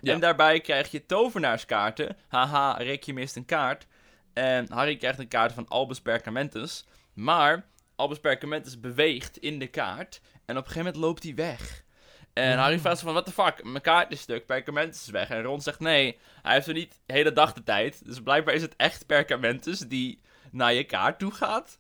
[0.00, 0.12] Ja.
[0.12, 2.16] En daarbij krijg je tovenaarskaarten.
[2.28, 3.86] Haha, Rick, je mist een kaart.
[4.32, 6.84] En Harry krijgt een kaart van Albus Perkamentus.
[7.14, 7.70] Maar
[8.02, 10.20] Albus Perkamentus beweegt in de kaart.
[10.44, 11.84] En op een gegeven moment loopt hij weg.
[12.32, 15.28] En Harry vraagt zich van, what the fuck, mijn kaart is stuk, Perkamentus is weg.
[15.30, 18.04] En Ron zegt, nee, hij heeft er niet de hele dag de tijd.
[18.04, 21.78] Dus blijkbaar is het echt Perkamentus die naar je kaart toe gaat.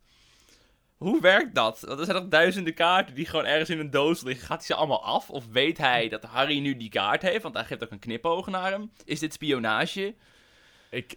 [0.96, 1.80] Hoe werkt dat?
[1.80, 4.46] Want er zijn nog duizenden kaarten die gewoon ergens in een doos liggen.
[4.46, 5.30] Gaat hij ze allemaal af?
[5.30, 7.42] Of weet hij dat Harry nu die kaart heeft?
[7.42, 8.92] Want hij geeft ook een knipoog naar hem.
[9.04, 10.14] Is dit spionage?
[10.90, 11.16] Ik,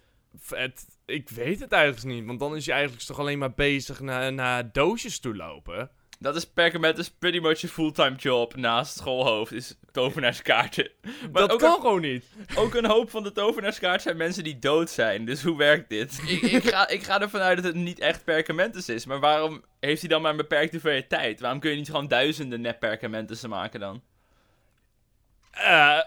[0.49, 2.25] het, ik weet het eigenlijk niet.
[2.25, 5.89] Want dan is je eigenlijk toch alleen maar bezig naar, naar doosjes toe lopen.
[6.19, 9.51] Dat is Perkamentus pretty much een fulltime job naast schoolhoofd.
[9.51, 10.89] Is tovenaarskaarten.
[11.31, 12.25] Maar dat ook kan een- gewoon niet.
[12.55, 15.25] Ook een hoop van de tovenaarskaart zijn mensen die dood zijn.
[15.25, 16.21] Dus hoe werkt dit?
[16.27, 19.05] ik, ik, ga, ik ga ervan uit dat het niet echt Perkamentus is.
[19.05, 21.39] Maar waarom heeft hij dan maar een beperkte hoeveelheid tijd?
[21.39, 24.01] Waarom kun je niet gewoon duizenden nep Perkamentussen maken dan?
[25.51, 25.99] Eh,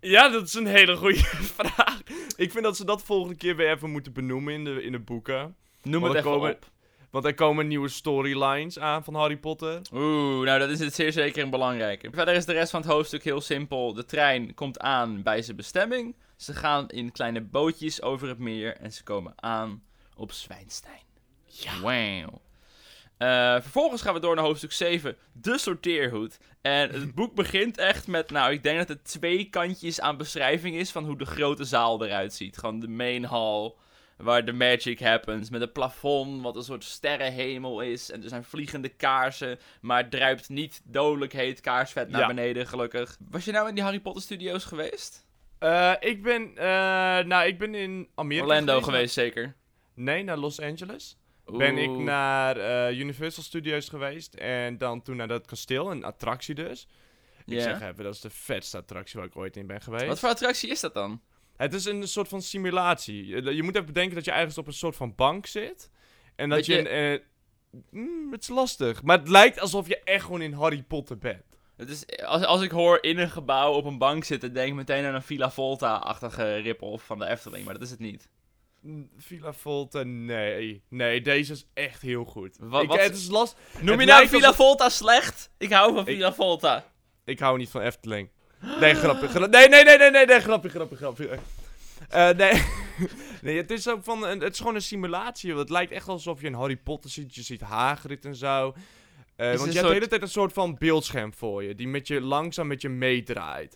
[0.00, 1.18] ja, dat is een hele goede
[1.58, 2.00] vraag.
[2.36, 4.98] Ik vind dat ze dat volgende keer weer even moeten benoemen in de, in de
[4.98, 5.56] boeken.
[5.82, 6.70] Noem Want het even komen- op.
[7.10, 9.80] Want er komen nieuwe storylines aan van Harry Potter.
[9.92, 12.08] Oeh, nou dat is het zeer zeker een belangrijke.
[12.12, 13.92] Verder is de rest van het hoofdstuk heel simpel.
[13.94, 16.16] De trein komt aan bij zijn bestemming.
[16.36, 19.82] Ze gaan in kleine bootjes over het meer en ze komen aan
[20.16, 21.02] op Zwijnstein.
[21.44, 21.80] Ja.
[21.80, 22.40] Wauw.
[23.20, 26.38] Eh, vervolgens gaan we door naar hoofdstuk 7, de sorteerhoed.
[26.60, 30.76] En het boek begint echt met, nou, ik denk dat het twee kantjes aan beschrijving
[30.76, 32.58] is van hoe de grote zaal eruit ziet.
[32.58, 33.72] Gewoon de main hall,
[34.16, 35.50] waar de magic happens.
[35.50, 38.10] Met een plafond, wat een soort sterrenhemel is.
[38.10, 42.26] En er zijn vliegende kaarsen, maar het druipt niet dodelijk heet kaarsvet naar Ja.
[42.26, 43.16] beneden, gelukkig.
[43.30, 45.26] Was je nou in die Harry Potter studios geweest?
[45.58, 46.64] Eh, ik ben, eh,
[47.24, 49.54] nou, ik ben in Amerika Orlando geweest, zeker.
[49.94, 51.18] Nee, naar Los Angeles.
[51.58, 56.54] Ben ik naar eh, Universal Studios geweest en dan toen naar dat kasteel, een attractie
[56.54, 56.88] dus.
[57.46, 60.06] Ik zeg even, dat is de vetste attractie waar ik ooit in ben geweest.
[60.06, 61.20] Wat voor attractie is dat dan?
[61.56, 63.26] Het is een soort van simulatie.
[63.26, 65.90] Je, moet even bedenken dat je ergens op een soort van bank zit.
[66.36, 66.88] En dat je...
[66.88, 67.20] eh,
[67.90, 69.02] mm, het is lastig.
[69.02, 71.44] Maar het lijkt alsof je echt gewoon in Harry Potter bent.
[71.76, 74.74] Het is, als, als ik hoor in een gebouw op een bank zitten, denk ik
[74.74, 78.28] meteen aan een Villa Volta-achtige rip-off van de Efteling, maar dat is het niet.
[79.16, 80.82] Villa Volta, nee.
[80.88, 82.56] Nee, deze is echt heel goed.
[82.60, 83.56] Wat- ik, wat- Het is last...
[83.80, 85.50] Noem Het je nou Villa Volta slecht?
[85.58, 86.84] Ik hou van Ik- Villa Volta.
[87.24, 88.30] Ik hou niet van Efteling.
[88.80, 89.28] Nee, grapje.
[89.28, 91.38] gra- nee, nee, nee, nee, nee, nee, grapje, grapje, grapje.
[92.08, 92.62] Eh, nee.
[93.42, 95.54] nee, het is ook van, een- het is gewoon een simulatie.
[95.56, 97.34] Het lijkt echt alsof je een Harry Potter ziet.
[97.34, 98.74] Je ziet Hagrid en zo.
[99.36, 101.74] Eh, want je hebt de hele tijd een soort van beeldscherm voor je.
[101.74, 103.70] Die met je langzaam met je meedraait.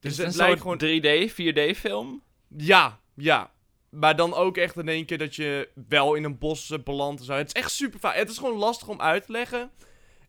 [0.00, 1.26] Dus Dus het een lijkt soort gewoon...
[1.28, 2.22] 3D, 4D-film?
[2.56, 3.50] Ja, ja.
[3.90, 7.20] Maar dan ook echt in één keer dat je wel in een bos eh, belandt
[7.20, 7.32] en zo.
[7.32, 8.18] Het is echt super fijn.
[8.18, 9.70] Het is gewoon lastig om uit te leggen.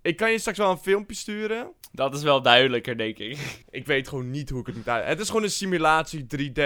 [0.02, 1.72] Ik kan je straks wel een filmpje sturen.
[1.92, 3.38] Dat is wel duidelijker, denk ik.
[3.70, 5.06] Ik weet gewoon niet hoe ik het moet uit.
[5.06, 6.62] Het is gewoon een simulatie 3D.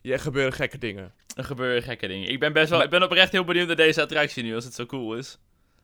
[0.00, 1.14] Ja, gebeuren gekke dingen.
[1.36, 2.28] Er gebeuren gekke dingen.
[2.28, 4.74] Ik ben best wel, ik ben oprecht heel benieuwd naar deze attractie nu, als het
[4.74, 5.38] zo cool is.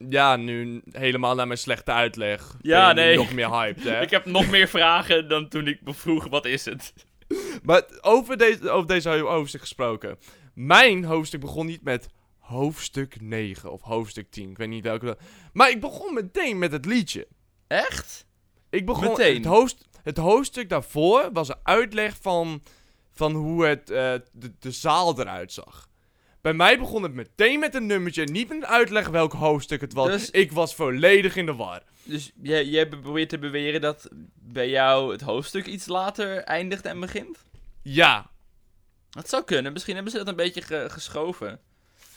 [0.09, 2.55] Ja, nu helemaal naar mijn slechte uitleg.
[2.61, 3.15] Ja, nee.
[3.15, 4.01] Nog meer hyped, hè?
[4.07, 6.93] Ik heb nog meer vragen dan toen ik me vroeg, wat is het?
[7.63, 10.17] Maar over, deze over deze hoofdstuk gesproken.
[10.53, 14.49] Mijn hoofdstuk begon niet met hoofdstuk 9 of hoofdstuk 10.
[14.49, 15.17] Ik weet niet welke.
[15.53, 17.27] Maar ik begon meteen met het liedje.
[17.67, 18.25] Echt?
[18.69, 19.35] Ik begon Meteen?
[19.35, 22.63] Het, hoofd, het hoofdstuk daarvoor was een uitleg van,
[23.11, 25.89] van hoe het, eh, de, de zaal eruit zag.
[26.41, 29.93] Bij mij begon het meteen met een nummertje, niet met een uitleg welk hoofdstuk het
[29.93, 30.07] was.
[30.07, 31.81] Dus- Ik was volledig in de war.
[32.03, 36.99] Dus jij, jij probeert te beweren dat bij jou het hoofdstuk iets later eindigt en
[36.99, 37.43] begint?
[37.81, 38.29] Ja,
[39.09, 39.71] Dat zou kunnen.
[39.73, 41.59] Misschien hebben ze dat een beetje ge- geschoven.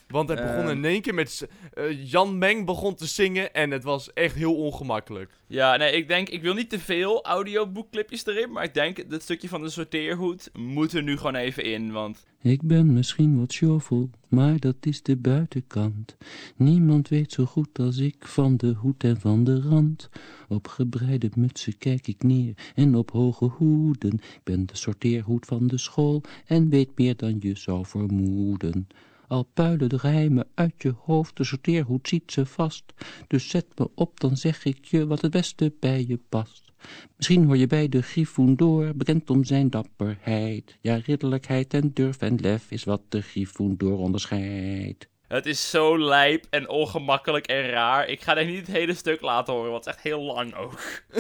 [0.09, 0.69] Want het begon Ehm.
[0.77, 1.49] in één keer met...
[1.73, 5.31] eh, Jan Meng begon te zingen en het was echt heel ongemakkelijk.
[5.47, 9.23] Ja, nee, ik denk, ik wil niet te veel audioboekclipjes erin, maar ik denk dat
[9.23, 12.25] stukje van de sorteerhoed moet er nu gewoon even in, want...
[12.43, 16.17] Ik ben misschien wat shovel, maar dat is de buitenkant.
[16.57, 20.09] Niemand weet zo goed als ik van de hoed en van de rand.
[20.49, 24.13] Op gebreide mutsen kijk ik neer en op hoge hoeden.
[24.13, 28.87] Ik ben de sorteerhoed van de school en weet meer dan je zou vermoeden.
[29.29, 32.85] Al puilen de geheimen uit je hoofd, de sorteerhoed ziet ze vast.
[33.27, 36.73] Dus zet me op, dan zeg ik je wat het beste bij je past.
[37.17, 40.79] Misschien hoor je bij de Gryffindor, bekend om zijn dapperheid.
[40.81, 45.09] Ja, ridderlijkheid en durf en lef is wat de Gryffindor onderscheidt.
[45.35, 48.09] Het is zo lijp en ongemakkelijk en raar.
[48.09, 50.55] Ik ga denk niet het hele stuk laten horen, want het is echt heel lang
[50.55, 50.81] ook.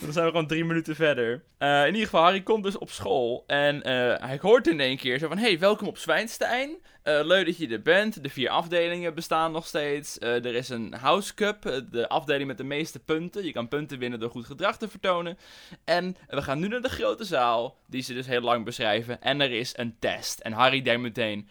[0.00, 1.44] Dan zijn we gewoon drie minuten verder.
[1.58, 3.44] Eh, in ieder geval, Harry komt dus op school.
[3.46, 5.38] En eh, hij hoort in één keer zo van...
[5.38, 6.76] Hey, welkom op Zwijnstein.
[7.02, 8.22] Eh, leuk dat je er bent.
[8.22, 10.20] De vier afdelingen bestaan nog steeds.
[10.20, 11.84] Er is een House Cup.
[11.90, 13.44] de afdeling met de meeste punten.
[13.44, 15.38] Je kan punten winnen door goed gedrag te vertonen.
[15.84, 17.78] En we gaan nu naar de grote zaal.
[17.86, 19.22] Die ze dus heel lang beschrijven.
[19.22, 20.40] En er is een test.
[20.40, 21.48] En Harry denkt meteen...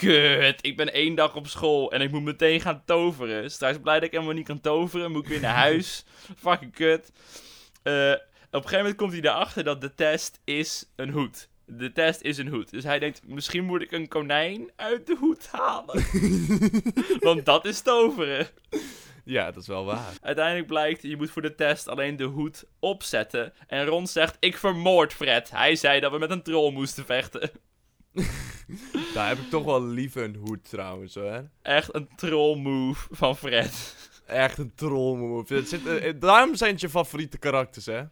[0.00, 3.50] Kut, ik ben één dag op school en ik moet meteen gaan toveren.
[3.50, 5.12] Straks blij dat ik helemaal niet kan toveren.
[5.12, 6.04] Moet ik weer naar huis.
[6.44, 7.12] Fucking kut.
[7.82, 11.48] Eh, op een gegeven moment komt hij erachter dat de test is een hoed.
[11.66, 12.70] De test is een hoed.
[12.70, 16.04] Dus hij denkt, misschien moet ik een konijn uit de hoed halen.
[17.28, 18.48] Want dat is toveren.
[19.24, 20.12] Ja, dat is wel waar.
[20.20, 23.52] Uiteindelijk blijkt, je moet voor de test alleen de hoed opzetten.
[23.66, 25.50] En Ron zegt, ik vermoord Fred.
[25.50, 27.50] Hij zei dat we met een troll moesten vechten.
[29.14, 31.48] Daar heb ik toch wel liever een hoed trouwens, hoor.
[31.62, 33.94] Echt een troll move van Fred.
[34.26, 35.62] Echt een troll move.
[35.66, 38.02] Zit, eh, eh, daarom zijn het je favoriete karakters, hè?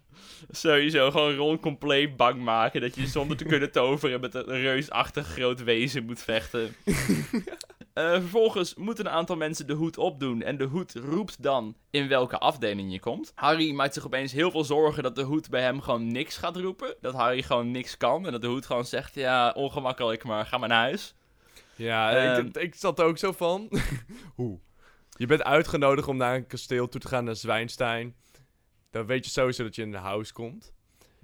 [0.50, 2.80] Sowieso gewoon Ron compleet bang maken.
[2.80, 6.74] Dat je zonder te kunnen toveren met een reusachtig groot wezen moet vechten.
[7.94, 10.42] Eh, vervolgens moeten een aantal mensen de hoed opdoen.
[10.42, 13.32] En de hoed roept dan in welke afdeling je komt.
[13.34, 16.56] Harry maakt zich opeens heel veel zorgen dat de hoed bij hem gewoon niks gaat
[16.56, 16.94] roepen.
[17.00, 18.26] Dat Harry gewoon niks kan.
[18.26, 21.14] En dat de hoed gewoon zegt, ja, ongemakkelijk, maar ga maar naar huis.
[21.76, 22.46] Ja, Ehm.
[22.46, 23.68] ik, ik zat er ook zo van.
[24.34, 24.58] Hoe?
[25.16, 28.14] Je bent uitgenodigd om naar een kasteel toe te gaan naar Zwijnstein.
[28.90, 30.73] Dan weet je sowieso dat je in een house komt.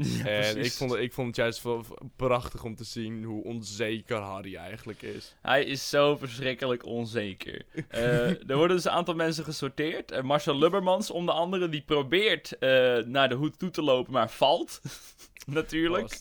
[0.02, 1.84] Ja, en ik vond, het, ik vond het juist wel
[2.16, 5.34] prachtig om te zien hoe onzeker Harry eigenlijk is.
[5.42, 7.62] Hij is zo verschrikkelijk onzeker.
[7.88, 10.10] Eh, er worden dus een aantal mensen gesorteerd.
[10.10, 14.30] Eh, Marcel Lubbermans, onder andere, die probeert eh, naar de hoed toe te lopen, maar
[14.30, 14.80] valt.
[15.46, 16.18] Natuurlijk.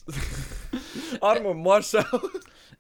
[1.19, 2.29] Arme Marcel.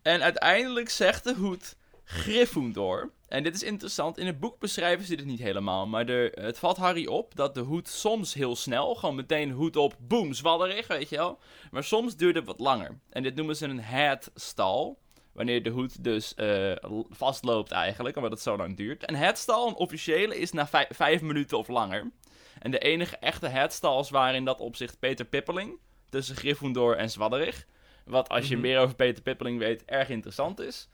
[0.01, 3.11] En uiteindelijk zegt de hoed Gryffindor.
[3.29, 5.87] En dit is interessant, in het boek beschrijven ze dit niet helemaal.
[5.87, 9.95] Maar het valt Harry op dat de hoed soms heel snel, gewoon meteen hoed op,
[9.99, 11.39] boem, zwadderig, weet je wel.
[11.71, 12.99] Maar soms duurt het wat langer.
[13.09, 14.95] En dit noemen ze een headstall.
[15.31, 16.71] Wanneer de hoed dus eh,
[17.09, 19.09] vastloopt eigenlijk, omdat het zo lang duurt.
[19.09, 22.11] Een headstall, een officiële, is na vij- vijf minuten of langer.
[22.59, 25.77] En de enige echte headstalls waren in dat opzicht Peter Pippeling,
[26.09, 27.65] tussen Gryffindor en Zwadderig.
[28.05, 28.63] Wat als je Mhm.
[28.63, 30.89] meer over Peter Pippeling weet, erg interessant is.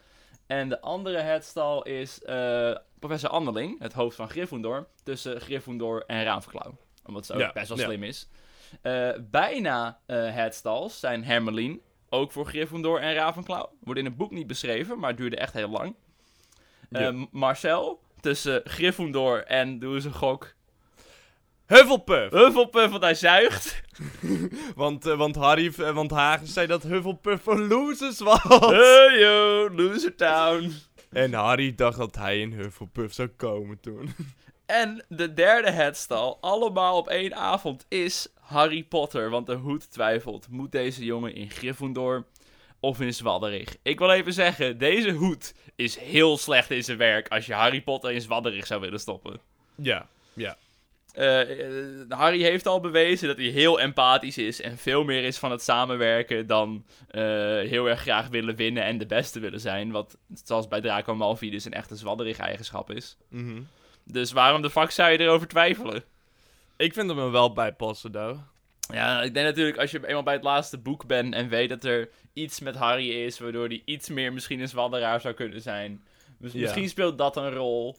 [0.48, 6.24] En de andere headstall is eh, professor Anneling, het hoofd van Gryffindor, tussen Gryffindor en
[6.24, 6.74] Ravenclaw.
[7.06, 7.84] Omdat ze ook Ja, best wel ja.
[7.86, 8.30] slim is.
[8.82, 11.80] Eh, bijna eh headstalls zijn Hermeline,
[12.10, 13.66] ook voor Gryffindor en Ravenclaw.
[13.80, 15.96] Wordt in het boek niet beschreven, maar duurde echt heel lang.
[16.90, 17.28] Ja.
[17.32, 20.54] Marcel, tussen Gryffindor en, doe eens een gok,
[21.68, 22.32] Hufflepuff.
[22.32, 23.84] Hufflepuff, want hij zuigt.
[24.76, 28.44] Want, eh, want Harry, eh, want Hagen zei dat Hufflepuff voor losers was.
[28.44, 30.72] Hey yo, Loser Town.
[31.12, 34.14] En Harry dacht dat hij in Hufflepuff zou komen toen.
[34.66, 39.30] En de derde headstall, allemaal op één avond, is Harry Potter.
[39.30, 42.26] Want de hoed twijfelt, moet deze jongen in Gryffindor
[42.80, 43.78] of in Zwadderig?
[43.82, 47.82] Ik wil even zeggen, deze hoed is heel slecht in zijn werk als je Harry
[47.82, 49.40] Potter in Zwadderig zou willen stoppen.
[49.76, 50.58] Ja, ja.
[51.16, 55.38] Eh, eh, Harry heeft al bewezen dat hij heel empathisch is en veel meer is
[55.38, 57.22] van het samenwerken dan eh,
[57.60, 59.92] heel erg graag willen winnen en de beste willen zijn.
[59.92, 63.18] Wat, zoals bij Draco Malfoy, een echte Zwadderig eigenschap is.
[63.30, 63.62] Mhm.
[64.04, 66.04] Dus waarom de fuck zou je erover twijfelen?
[66.78, 68.40] Ik vind hem er wel bij passen, though.
[68.94, 71.84] Ja, ik denk natuurlijk als je eenmaal bij het laatste boek bent en weet dat
[71.84, 76.04] er iets met Harry is, waardoor hij iets meer misschien een zwadderaar zou kunnen zijn.
[76.40, 76.60] Dus Ja.
[76.60, 77.98] misschien speelt dat een rol.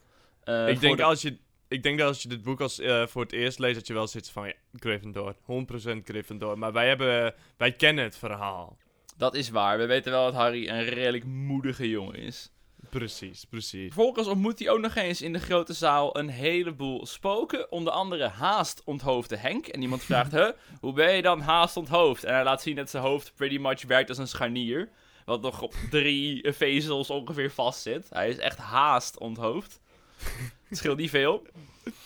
[0.66, 1.36] Ik, denk de- als je,
[1.68, 3.92] ik denk dat als je dit boek als, eh, voor het eerst leest, dat je
[3.92, 5.34] wel zit van, ja, Gryffindor.
[5.42, 6.58] 100% Gryffindor.
[6.58, 8.76] Maar wij, hebben, wij kennen het verhaal.
[9.16, 9.78] Dat is waar.
[9.78, 12.50] We weten wel dat Harry een redelijk moedige jongen is.
[12.90, 13.92] Precies, precies.
[13.92, 17.72] Vervolgens ontmoet hij ook nog eens in de grote zaal een heleboel spoken.
[17.72, 19.66] Onder andere haast onthoofde Henk.
[19.66, 20.50] En iemand vraagt, huh,
[20.80, 22.24] hoe ben je dan haast onthoofd?
[22.24, 24.88] En hij laat zien dat zijn hoofd pretty much werkt als een scharnier.
[25.24, 28.06] Wat nog op drie vezels ongeveer vast zit.
[28.10, 29.80] Hij is echt haast onthoofd.
[30.68, 31.42] Het scheelt niet veel.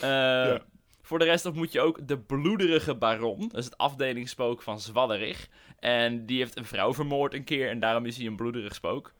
[0.00, 0.54] Eh,
[1.02, 3.48] Voor de rest ontmoet je ook de bloederige baron.
[3.48, 5.48] Dat is het afdelingsspook van Zwadderig.
[5.78, 7.68] En die heeft een vrouw vermoord een keer.
[7.68, 9.12] En daarom is hij een bloederig spook.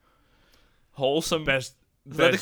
[0.95, 1.77] Wholesome Best,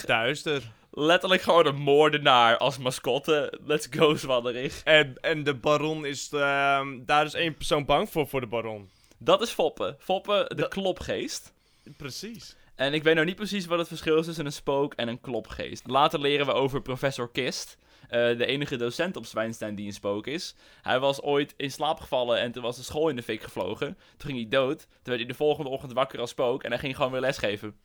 [0.07, 0.63] duister.
[0.91, 3.59] letterlijk gewoon een moordenaar als mascotte.
[3.65, 4.83] Let's go, Zwadderig.
[4.83, 8.89] En, en de baron is, ehm, daar is één persoon bang voor, voor de baron.
[9.19, 9.97] Dat is Foppe.
[9.99, 11.53] Foppe, de klopgeest.
[11.97, 12.57] Precies.
[12.79, 15.21] En ik weet nou niet precies wat het verschil is tussen een spook en een
[15.21, 15.87] klopgeest.
[15.87, 17.79] Later leren we over professor Kist.
[18.03, 20.55] eh, de enige docent op Zwijnstein die een spook is.
[20.83, 23.99] Hij was ooit in slaap gevallen en toen was de school in de fik gevlogen.
[24.17, 24.79] Toen ging hij dood.
[24.79, 27.77] Toen werd hij de volgende ochtend wakker als spook en hij ging gewoon weer lesgeven.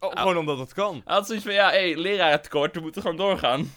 [0.00, 1.02] Oh, Gewoon omdat het kan.
[1.04, 3.72] Hij had zoiets van, ja, hé, hey, leraar tekort, we moeten gewoon doorgaan.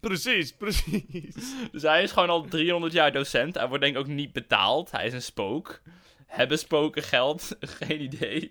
[0.00, 1.34] Precies, precies.
[1.72, 3.54] Dus hij is gewoon al 300 jaar docent.
[3.54, 4.90] Hij wordt denk ik ook niet betaald.
[4.90, 5.80] Hij is een spook.
[6.26, 7.56] Hebben spoken geld?
[7.80, 8.50] Geen idee.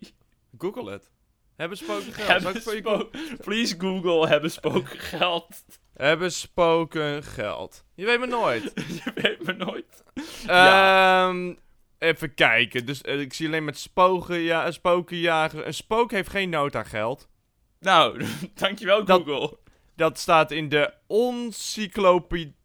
[0.57, 1.11] Google het.
[1.55, 2.27] Hebben spoken geld?
[2.43, 2.61] Hebben
[3.37, 5.47] Please Google, hebben spoken geld?
[5.93, 7.85] Hebben spoken geld?
[7.95, 8.71] Je weet maar nooit.
[9.03, 10.03] Je weet me nooit.
[10.47, 11.53] Ehm,
[11.99, 12.85] even kijken.
[12.85, 15.67] Dus eh, ik zie alleen met spoken, ja, spokenjager.
[15.67, 17.29] Een spook heeft geen nood aan geld.
[17.79, 19.57] Nou, dankjewel Dat- Google.
[19.95, 22.55] Dat staat in de encyclopedie.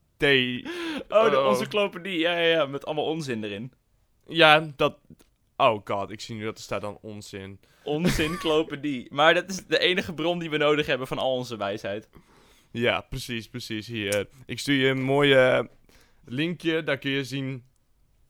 [1.09, 1.49] Oh, de Oh.
[1.49, 2.19] encyclopedie.
[2.19, 3.73] Ja, ja, ja, met allemaal onzin erin.
[4.27, 4.99] Ja, dat...
[5.61, 7.61] Oh god, ik zie nu dat er staat dan onzin.
[7.85, 9.07] Onzinclopedie.
[9.13, 12.09] Maar dat is de enige bron die we nodig hebben van al onze wijsheid.
[12.71, 13.87] Ja, precies, precies.
[13.87, 14.29] Hier.
[14.47, 15.71] Ik stuur je een mooie
[16.25, 16.83] linkje.
[16.83, 17.67] Daar kun je zien...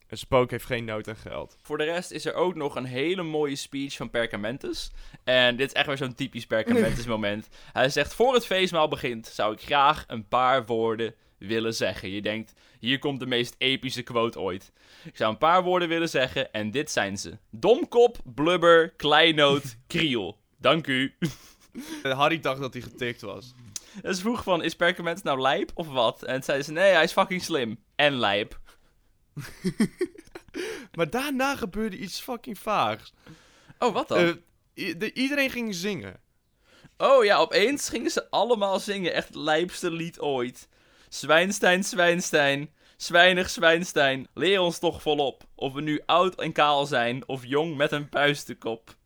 [0.09, 1.57] Een spook heeft geen nood aan geld.
[1.62, 4.91] Voor de rest is er ook nog een hele mooie speech van Perkamentus.
[5.25, 7.49] En dit is echt weer zo'n typisch Perkamentus moment.
[7.73, 12.11] Hij zegt, voor het feestmaal begint, zou ik graag een paar woorden willen zeggen.
[12.11, 14.73] Je denkt, hier komt de meest epische quote ooit.
[15.05, 17.38] Ik zou een paar woorden willen zeggen en dit zijn ze.
[17.51, 20.38] Domkop, blubber, kleinoot, kriel.
[20.59, 21.14] Dank u.
[22.03, 23.55] Eh, Harry dacht dat hij getikt was.
[24.03, 26.23] En ze vroeg van, is Perkamentus nou lijp of wat?
[26.23, 27.79] En zeiden ze, nee, hij is fucking slim.
[27.95, 28.59] En lijp.
[30.95, 33.12] Maar daarna gebeurde iets fucking vaags.
[33.79, 34.19] Oh, wat dan?
[34.75, 36.21] Eh, de- iedereen ging zingen.
[36.97, 39.12] Oh ja, opeens gingen ze allemaal zingen.
[39.12, 40.69] Echt het lijpste lied ooit.
[41.09, 42.71] Zwijnstein, Zwijnstein.
[42.97, 45.44] Zwijnig Zwijnstein, leer ons toch volop.
[45.55, 48.97] Of we nu oud en kaal zijn, of jong met een puistenkop.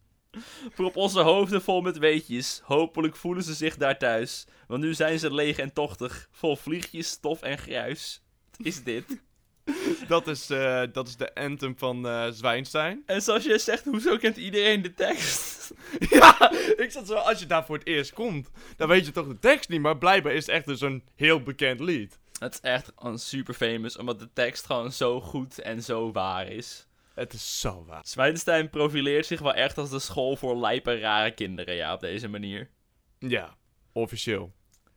[0.74, 4.46] Voor op onze hoofden vol met weetjes, hopelijk voelen ze zich daar thuis.
[4.66, 8.22] Want nu zijn ze leeg en tochtig, vol vliegjes, stof en gruis.
[8.50, 9.22] Wat is dit?
[10.08, 13.02] Dat is, eh, dat is de anthem van eh Zwijnstein.
[13.06, 15.72] En zoals je zegt, hoezo kent iedereen de tekst?
[16.10, 19.28] ja, ik zat zo, als je daar voor het eerst komt, dan weet je toch
[19.28, 19.80] de tekst niet.
[19.80, 22.18] Maar blijkbaar is het echt dus een heel bekend lied.
[22.38, 26.48] Het is echt gewoon super famous, omdat de tekst gewoon zo goed en zo waar
[26.48, 26.86] is.
[27.14, 28.02] Het is zo waar.
[28.04, 32.28] Zwijnstein profileert zich wel echt als de school voor lijpe, rare kinderen, ja, op deze
[32.28, 32.70] manier.
[33.18, 33.56] Ja,
[33.92, 34.52] officieel.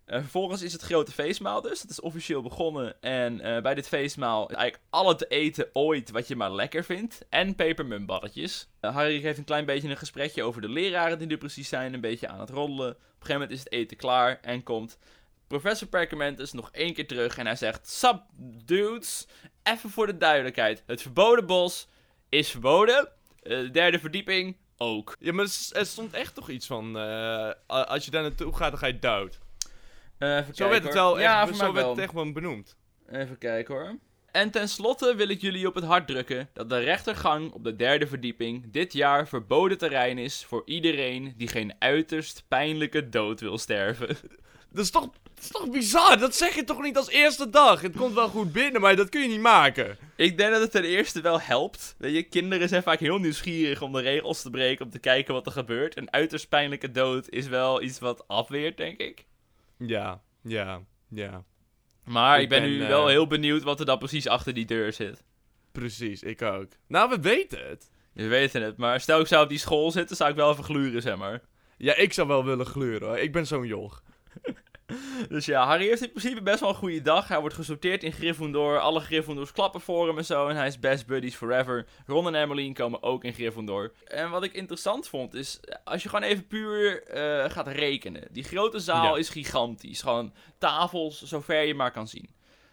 [0.06, 1.82] En vervolgens is het grote feestmaal dus.
[1.82, 3.02] Het is officieel begonnen.
[3.02, 7.26] En eh, bij dit feestmaal eigenlijk al het eten ooit wat je maar lekker vindt.
[7.30, 8.68] En pepermuntballetjes.
[8.80, 11.94] Eh, Harry geeft een klein beetje een gesprekje over de leraren die er precies zijn.
[11.94, 12.90] Een beetje aan het roddelen.
[12.90, 14.40] Op een gegeven moment is het eten klaar.
[14.42, 14.98] En komt
[15.48, 17.38] professor Perkamentus nog één keer terug.
[17.38, 17.90] En hij zegt...
[17.90, 18.22] Sup,
[18.66, 19.28] dudes.
[19.64, 20.84] Even voor de duidelijkheid.
[20.86, 21.88] Het verboden bos
[22.30, 23.10] is verboden.
[23.42, 25.16] Eh, de derde verdieping ook.
[25.20, 28.80] Ja, maar er stond echt toch iets van, eh, als je daar naartoe gaat, dan
[28.80, 29.40] ga je dood.
[30.18, 31.90] Eh, even Zo kijken, werd het wel ja, echt, zo werd wel.
[31.90, 32.78] het echt wel benoemd.
[33.10, 33.98] Even kijken hoor.
[34.32, 38.08] En tenslotte wil ik jullie op het hart drukken dat de rechtergang op de derde
[38.08, 44.08] verdieping dit jaar verboden terrein is voor iedereen die geen uiterst pijnlijke dood wil sterven.
[44.72, 46.18] Dat is, toch, dat is toch bizar?
[46.20, 47.82] Dat zeg je toch niet als eerste dag?
[47.82, 49.98] Het komt wel goed binnen, maar dat kun je niet maken.
[50.16, 51.96] Ik denk dat het ten eerste wel helpt.
[51.98, 55.34] Weet je, kinderen zijn vaak heel nieuwsgierig om de regels te breken, om te kijken
[55.34, 55.98] wat er gebeurt.
[55.98, 59.26] Een uiterst pijnlijke dood is wel iets wat afweert, denk ik.
[59.78, 61.44] Ja, ja, ja.
[62.04, 64.54] Maar ik, Ik ben, ben, nu eh, wel heel benieuwd wat er dan precies achter
[64.54, 65.24] die deur zit.
[65.72, 66.68] Precies, ik ook.
[66.88, 67.90] Nou, we weten het.
[68.14, 70.64] We weten het, maar stel ik zou op die school zitten, zou ik wel even
[70.64, 71.42] gluren, zeg maar.
[71.78, 73.18] Ja, ik zou wel willen gluren hoor.
[73.18, 74.04] Ik ben zo'n joch.
[75.30, 77.28] Dus ja, Harry heeft in principe best wel een goede dag.
[77.28, 78.80] Hij wordt gesorteerd in Gryffindor.
[78.80, 80.48] Alle Gryffindors klappen voor hem en zo.
[80.48, 81.88] En hij is best buddies forever.
[82.06, 83.94] Ron en Emmeline komen ook in Gryffindor.
[84.06, 88.28] En wat ik interessant vond is, als je gewoon even puur eh, gaat rekenen.
[88.32, 89.20] Die grote zaal Ja.
[89.20, 90.02] is gigantisch.
[90.02, 92.30] Gewoon tafels zover je maar kan zien.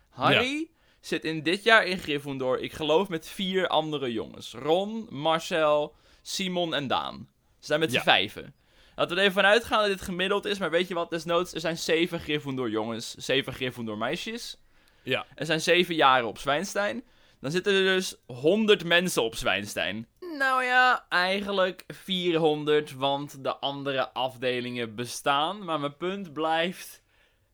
[0.09, 0.71] Harry
[1.01, 4.53] zit in dit jaar in Gryffindor, ik geloof met vier andere jongens.
[4.55, 7.29] Ron, Marcel, Simon en Daan.
[7.59, 8.03] Ze zijn met z'n Ja.
[8.03, 8.55] vijven.
[8.95, 11.55] Laten we er even vanuit gaan dat dit gemiddeld is, maar weet je wat, desnoods,
[11.55, 14.59] er zijn zeven Gryffindor jongens, zeven Gryffindor meisjes.
[15.03, 15.27] Ja.
[15.35, 17.05] Er zijn zeven jaren op Zwijnstein.
[17.41, 20.07] Dan zitten er dus 100 mensen op Zwijnstein.
[20.39, 25.65] Nou ja, eigenlijk 400, want de andere afdelingen bestaan.
[25.65, 27.02] Maar mijn punt blijft...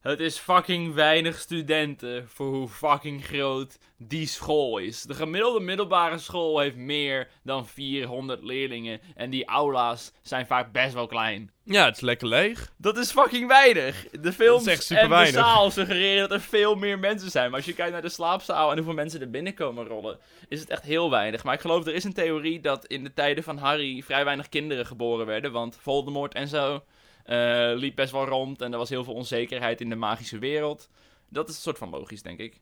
[0.09, 5.03] Het is fucking weinig studenten voor hoe fucking groot die school is.
[5.03, 9.01] De gemiddelde middelbare school heeft meer dan 400 leerlingen.
[9.15, 11.51] En die aula's zijn vaak best wel klein.
[11.65, 12.73] Ja, het is lekker leeg.
[12.77, 14.07] Dat is fucking weinig.
[14.11, 15.35] De films echt en de weinig.
[15.35, 17.51] zaal suggereren dat er veel meer mensen zijn.
[17.51, 20.19] Maar als je kijkt naar de slaapzaal en hoeveel mensen er binnenkomen rollen,
[20.49, 21.45] is het echt heel weinig.
[21.45, 24.49] Maar ik geloof, er is een theorie dat in de tijden van Harry vrij weinig
[24.49, 25.53] kinderen geboren werden.
[25.53, 26.83] Want Voldemort en zo
[27.29, 30.89] eh, liep best wel rond en er was heel veel onzekerheid in de magische wereld.
[31.29, 32.61] Dat is een soort van logisch, denk ik.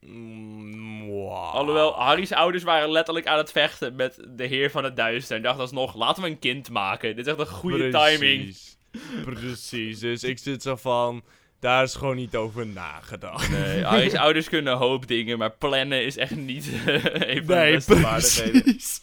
[0.00, 1.54] Mm, wow.
[1.54, 5.36] Alhoewel, Harry's ouders waren letterlijk aan het vechten met de heer van het duister.
[5.36, 7.16] En dachten alsnog, laten we een kind maken.
[7.16, 8.42] Dit is echt een goede timing.
[8.42, 8.78] Precies.
[9.24, 11.22] Precies, dus ik zit zo van,
[11.60, 13.50] daar is gewoon niet over nagedacht.
[13.50, 17.94] Nee, Harry's ouders kunnen een hoop dingen, maar plannen is echt niet de Nee, beste
[17.94, 19.00] precies.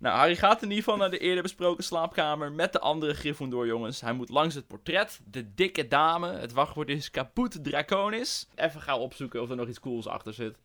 [0.00, 3.66] Nou, Harry gaat in ieder geval naar de eerder besproken slaapkamer met de andere Gryffindor
[3.66, 4.00] jongens.
[4.00, 6.32] Hij moet langs het portret, de dikke dame.
[6.32, 8.48] Het wachtwoord is Caput Draconis.
[8.54, 10.58] Even gaan opzoeken of er nog iets cools achter zit.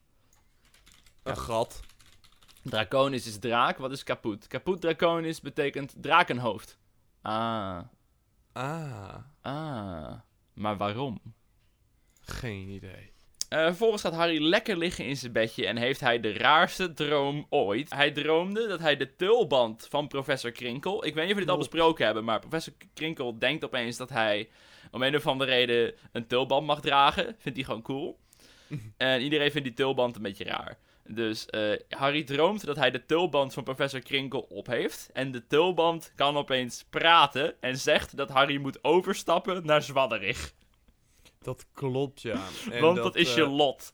[1.23, 1.79] Een gat.
[2.61, 4.47] Draconis is draak, wat is Caput?
[4.47, 6.77] Caput Draconis betekent drakenhoofd.
[7.21, 7.79] Ah,
[8.53, 10.13] Ah, ah.
[10.53, 11.21] Maar waarom?
[12.21, 13.13] geen idee.
[13.55, 17.45] Eh, vervolgens gaat Harry lekker liggen in zijn bedje en heeft hij de raarste droom
[17.49, 17.93] ooit.
[17.93, 21.05] Hij droomde dat hij de tulband van professor Krinkel...
[21.05, 24.09] Ik weet niet of we dit al besproken hebben, maar professor Krinkel denkt opeens dat
[24.09, 24.49] hij
[24.91, 27.35] om een of andere reden een tulband mag dragen.
[27.37, 28.19] Vindt hij gewoon cool.
[28.97, 30.77] en iedereen vindt die tulband een beetje raar.
[31.07, 35.09] Dus eh, Harry droomt dat hij de tulband van professor Krinkel op heeft.
[35.13, 40.53] En de tulband kan opeens praten en zegt dat Harry moet overstappen naar Zwadderig.
[41.45, 42.41] Dat klopt, ja.
[42.71, 43.93] En Want dat, is eh, je lot.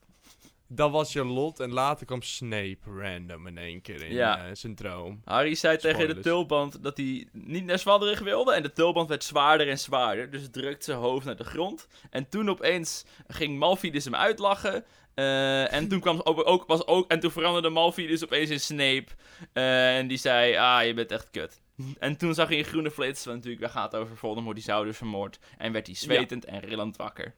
[0.68, 4.46] Dat was je lot en later kwam Snape random in één keer in Ja.
[4.46, 5.22] eh, zijn droom.
[5.26, 8.54] Harry zei tegen de tulband dat hij niet naar Zwadderig wilde.
[8.54, 10.32] En de tulband werd zwaarder en zwaarder.
[10.32, 11.88] Dus drukt zijn hoofd naar de grond.
[12.10, 14.86] En toen opeens ging Malfidus hem uitlachen.
[15.14, 17.12] Eh, en toen kwam ook, ook, was ook.
[17.12, 19.08] En toen veranderde Malfidus opeens in Snape.
[19.54, 21.62] Eh, en die zei: Ah, je bent echt kut.
[22.00, 23.26] En toen zag hij een groene flits.
[23.26, 25.40] Want natuurlijk, daar gaat het over Voldemort, die zou dus vermoord.
[25.58, 27.36] En werd hij zwetend en rillend wakker.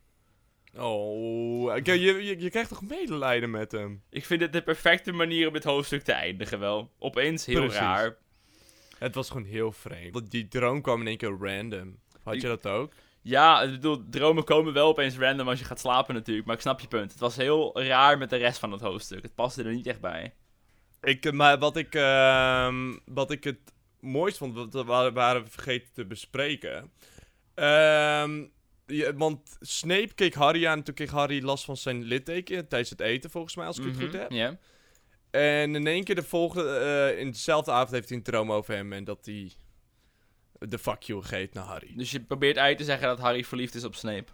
[0.76, 4.04] Oh, je, je, je krijgt toch medelijden met hem?
[4.10, 6.92] Ik vind het de perfecte manier om dit hoofdstuk te eindigen wel.
[7.00, 7.80] Opeens heel Precies.
[7.80, 8.16] raar.
[8.98, 10.14] Het was gewoon heel vreemd.
[10.14, 12.00] Want die droom kwam in één keer random.
[12.24, 12.92] Had je dat ook?
[13.22, 16.48] Ja, ik bedoel, dromen komen wel opeens random als je gaat slapen natuurlijk.
[16.48, 17.12] Maar ik snap je punt.
[17.12, 19.22] Het was heel raar met de rest van het hoofdstuk.
[19.22, 20.34] Het paste er niet echt bij.
[21.02, 25.94] Ik, eh, maar wat ik, ehm, wat ik het mooist vond, wat we waren, vergeten
[25.94, 26.92] te bespreken.
[27.54, 28.46] Ehm,
[28.86, 32.90] ja, want Snape keek Harry aan en toen kreeg Harry last van zijn litteken tijdens
[32.90, 34.32] het eten, volgens mij, als ik het goed Mhm, heb.
[34.32, 34.58] Ja.
[35.32, 38.74] En in één keer de volgende, eh, in dezelfde avond heeft hij een droom over
[38.76, 39.52] hem en dat hij
[40.60, 41.94] de fuck you geeft naar Harry.
[41.96, 44.32] Dus je probeert uit te zeggen dat Harry verliefd is op Snape.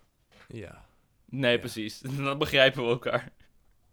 [0.47, 0.88] Ja,
[1.30, 1.60] Nee, Ja.
[1.60, 2.00] precies.
[2.18, 3.32] Dan begrijpen we elkaar.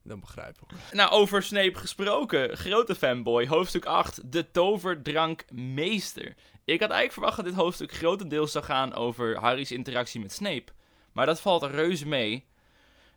[0.02, 0.92] dan begrijp ik.
[0.94, 2.56] Nou, over Snape gesproken.
[2.56, 3.46] Grote fanboy.
[3.46, 4.32] Hoofdstuk 8.
[4.32, 6.34] De toverdrankmeester.
[6.66, 10.72] Ik had eigenlijk verwacht dat dit hoofdstuk grotendeels zou gaan over Harry's interactie met Snape.
[11.12, 12.44] Maar dat valt reuze mee.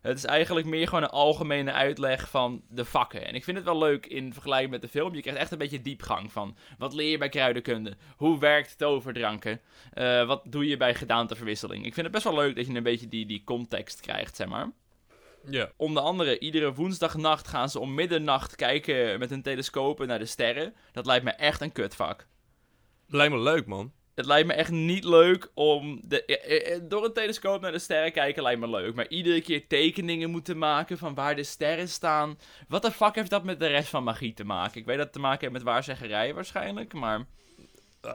[0.00, 3.26] Het is eigenlijk meer gewoon een algemene uitleg van de vakken.
[3.26, 5.14] En ik vind het wel leuk in vergelijking met de film.
[5.14, 6.56] Je krijgt echt een beetje diepgang van...
[6.78, 7.96] Wat leer je bij kruidenkunde?
[8.16, 9.60] Hoe werkt toverdranken?
[9.92, 11.84] Eh, wat doe je bij gedaanteverwisseling?
[11.84, 14.48] Ik vind het best wel leuk dat je een beetje die, die context krijgt, zeg
[14.48, 14.70] maar.
[15.48, 15.70] Ja.
[15.76, 20.74] Onder andere, iedere woensdagnacht gaan ze om middernacht kijken met hun telescopen naar de sterren.
[20.92, 22.26] Dat lijkt me echt een kutvak.
[23.10, 23.92] Lijkt me leuk, man.
[24.14, 26.00] Het lijkt me echt niet leuk om...
[26.04, 28.94] De, eh, eh, door een telescoop naar de sterren kijken lijkt me leuk.
[28.94, 32.38] Maar iedere keer tekeningen moeten maken van waar de sterren staan.
[32.68, 34.80] Wat de fuck heeft dat met de rest van magie te maken?
[34.80, 37.26] Ik weet dat het te maken heeft met waarzeggerij waarschijnlijk, maar...
[38.00, 38.12] Eh,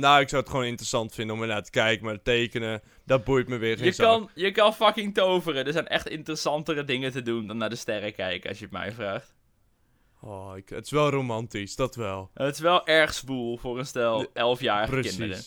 [0.00, 3.24] nou, ik zou het gewoon interessant vinden om er naar te kijken, maar tekenen, dat
[3.24, 5.66] boeit me weer geen Je kan, je kan fucking toveren.
[5.66, 8.72] Er zijn echt interessantere dingen te doen dan naar de sterren kijken, als je het
[8.72, 9.34] mij vraagt.
[10.20, 12.30] Oh, ik, het is wel romantisch, dat wel.
[12.34, 15.16] Het is wel erg zwoel voor een stel 11-jarige Precies.
[15.16, 15.42] kinderen.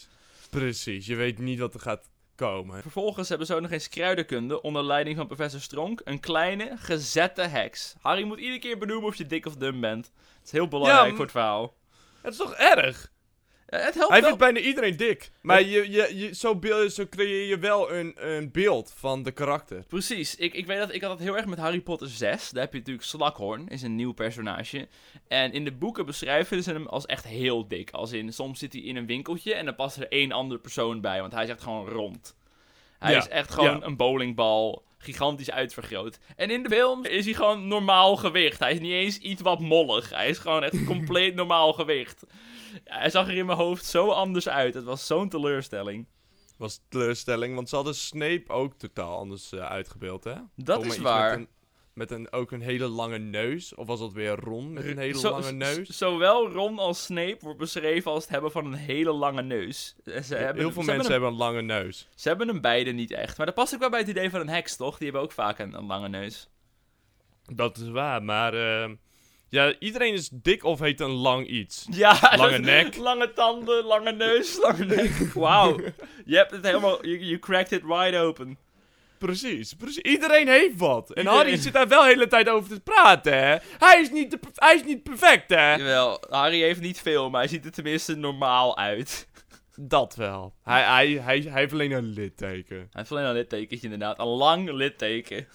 [0.49, 2.81] Precies, je weet niet wat er gaat komen.
[2.81, 6.01] Vervolgens hebben ze ook nog eens kruidenkunde onder leiding van professor Stronk.
[6.03, 7.95] Een kleine, gezette heks.
[8.01, 10.05] Harry moet iedere keer benoemen of je dik of dun bent.
[10.05, 11.75] Het is heel belangrijk Ja, voor het verhaal.
[12.21, 13.11] Het is toch erg?
[13.73, 14.29] Eh, het helpt Hij wel.
[14.29, 15.31] vindt bijna iedereen dik.
[15.41, 16.59] Maar je, je, je, zo,
[16.89, 19.83] zo creëer je wel een, een beeld van de karakter.
[19.87, 20.35] Precies.
[20.35, 22.49] Ik, ik weet dat ik had het heel erg met Harry Potter 6.
[22.49, 24.87] Daar heb je natuurlijk Slughorn, is een nieuw personage.
[25.27, 27.91] En in de boeken beschrijven ze hem als echt heel dik.
[27.91, 31.01] Als in, soms zit hij in een winkeltje en dan past er één andere persoon
[31.01, 32.35] bij, want hij is echt gewoon rond.
[32.99, 33.85] Hij Ja, is echt gewoon ja.
[33.85, 36.19] een bowlingbal, gigantisch uitvergroot.
[36.35, 38.59] En in de film is hij gewoon normaal gewicht.
[38.59, 40.09] Hij is niet eens iets wat mollig.
[40.09, 42.23] Hij is gewoon echt compleet normaal gewicht.
[42.83, 44.73] Hij zag er in mijn hoofd zo anders uit.
[44.73, 46.05] Het was zo'n teleurstelling.
[46.57, 50.35] Was teleurstelling, want ze hadden Snape ook totaal anders eh, uitgebeeld, hè?
[50.55, 51.29] Dat is waar.
[51.39, 51.47] Met, een,
[51.93, 53.75] met een, ook een hele lange neus.
[53.75, 55.89] Of was dat weer Ron met een hele Zo- lange neus?
[55.89, 59.95] Zowel Ron als Snape wordt beschreven als het hebben van een hele lange neus.
[60.03, 62.07] Eh, Ze hebben, Heel veel ze mensen hebben hebben een lange neus.
[62.15, 63.37] Ze hebben hem beide niet echt.
[63.37, 64.97] Maar dat past ook wel bij het idee van een heks, toch?
[64.97, 66.49] Die hebben ook vaak een, een lange neus.
[67.53, 68.53] Dat is waar, maar...
[68.53, 68.91] eh,
[69.53, 71.87] ja, iedereen is dik of heet een lang iets.
[71.91, 72.97] Ja, Lange nek.
[72.97, 75.11] Lange tanden, lange neus, lange nek.
[75.33, 75.79] Wauw.
[76.25, 77.05] Je hebt het helemaal...
[77.05, 78.57] You, you cracked it wide open.
[79.17, 80.01] Precies, precies.
[80.01, 81.11] Iedereen heeft wat.
[81.11, 81.39] En Iedereen.
[81.39, 83.57] Harry zit daar wel de hele tijd over te praten, hè?
[83.77, 85.75] Hij is niet, de, hij is niet perfect, hè?
[85.75, 89.27] Jawel, Harry heeft niet veel, maar hij ziet er tenminste normaal uit.
[89.75, 90.53] Dat wel.
[90.63, 92.77] Hij, hij, hij, hij heeft alleen een litteken.
[92.77, 94.19] Hij heeft alleen een littekentje inderdaad.
[94.19, 95.47] Een lang litteken.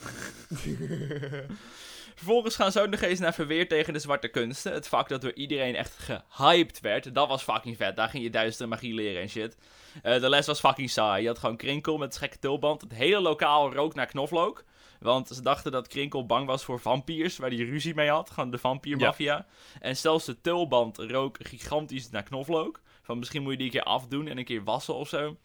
[2.19, 4.73] Vervolgens gaan ze ook nog eens naar Verweer tegen de Zwarte Kunsten.
[4.73, 5.99] Het vak dat door iedereen echt
[6.29, 7.14] gehyped werd.
[7.14, 7.97] Dat was fucking vet.
[7.97, 9.57] Daar ging je duistere magie leren en shit.
[10.03, 11.23] Eh, de les was fucking saai.
[11.23, 12.81] Je had gewoon Krinkel met gekke tulband.
[12.81, 14.64] Het hele lokaal rook naar knoflook.
[15.01, 18.31] Want ze dachten dat Krinkel bang was voor vampiers, waar hij ruzie mee had.
[18.31, 19.47] Gewoon de vampiermafia.
[19.81, 22.81] En zelfs de tulband rook gigantisch naar knoflook.
[23.03, 25.37] Van misschien moet je die een keer afdoen en een keer wassen of zo.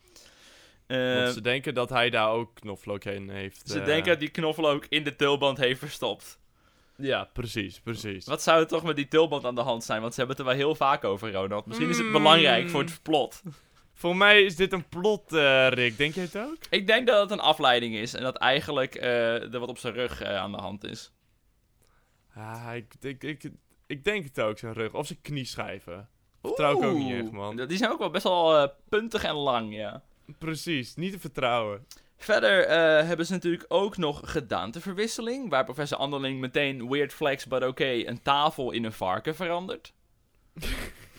[0.88, 3.62] Eh, Want ze denken dat hij daar ook knoflook heen heeft.
[3.70, 6.40] ze eh, denken dat die knoflook in de tulband heeft verstopt.
[6.98, 8.26] Ja, precies, precies.
[8.26, 10.02] Wat zou er toch met die tulband aan de hand zijn?
[10.02, 11.66] Want ze hebben het er wel heel vaak over, Ronald.
[11.66, 12.12] Misschien is het Mm.
[12.12, 13.42] belangrijk voor het plot.
[13.94, 15.98] Voor mij is dit een plot, eh, Rick.
[15.98, 16.58] Denk jij het ook?
[16.70, 18.14] Ik denk dat het een afleiding is.
[18.14, 21.12] En dat eigenlijk eh, er wat op zijn rug eh, aan de hand is.
[22.36, 23.52] Ah, ik, ik, ik,
[23.88, 24.94] ik denk het ook, zijn rug.
[24.94, 26.10] Of zijn knieschijven.
[26.42, 27.56] Vertrouw ik ook niet echt, man.
[27.68, 30.04] Die zijn ook wel best wel eh, puntig en lang, ja.
[30.38, 31.88] Precies, niet te vertrouwen.
[32.18, 35.50] Verder eh, hebben ze natuurlijk ook nog gedaanteverwisseling.
[35.50, 39.94] Waar professor Anderling meteen weird flex, but oké, een tafel in een varken verandert.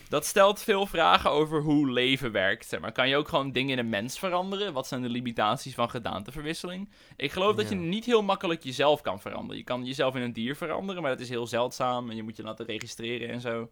[0.09, 2.67] Dat stelt veel vragen over hoe leven werkt.
[2.67, 4.73] Zeg maar kan je ook gewoon dingen in een mens veranderen?
[4.73, 6.91] Wat zijn de limitaties van gedaanteverwisseling?
[7.17, 9.57] Ik geloof dat je niet heel makkelijk jezelf kan veranderen.
[9.57, 12.11] Je kan jezelf in een dier veranderen, maar dat is heel zeldzaam.
[12.11, 13.71] En je moet je laten registreren en zo.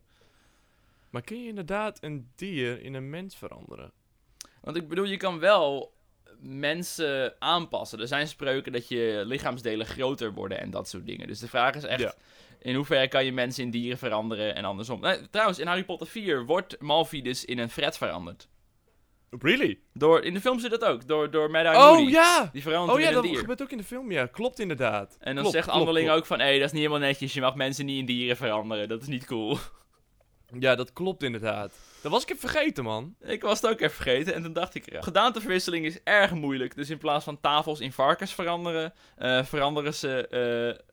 [1.11, 3.93] Maar kun je inderdaad een dier in een mens veranderen?
[4.61, 5.93] Want ik bedoel, je kan wel
[6.43, 8.01] mensen aanpassen.
[8.01, 11.27] Er zijn spreuken dat je lichaamsdelen groter worden en dat soort dingen.
[11.27, 12.15] Dus de vraag is echt, Ja.
[12.61, 15.01] in hoeverre kan je mensen in dieren veranderen en andersom.
[15.01, 18.49] Nee, trouwens, in Harry Potter 4 wordt Malfoy in een Fred veranderd.
[19.39, 19.79] Really?
[19.93, 22.11] Door, in de film zit dat ook, door, door Mad-Eye Oh Moody.
[22.13, 22.49] ja!
[22.53, 23.39] Die verandert Oh ja, dat dier.
[23.39, 24.27] gebeurt ook in de film, ja.
[24.27, 25.17] Klopt inderdaad.
[25.21, 27.33] En dan Klopt, zegt Anderling ook van, hé, dat is niet helemaal netjes.
[27.35, 28.89] Je mag mensen niet in dieren veranderen.
[28.89, 29.59] Dat is niet cool.
[30.59, 31.73] Ja, dat klopt inderdaad.
[32.03, 33.15] Dat was ik even vergeten, man.
[33.21, 35.01] Ik was het ook even vergeten en toen dacht ik, ja.
[35.03, 36.75] gedaanteverwisseling is erg moeilijk.
[36.75, 40.27] Dus in plaats van tafels in varkens veranderen, eh, veranderen ze,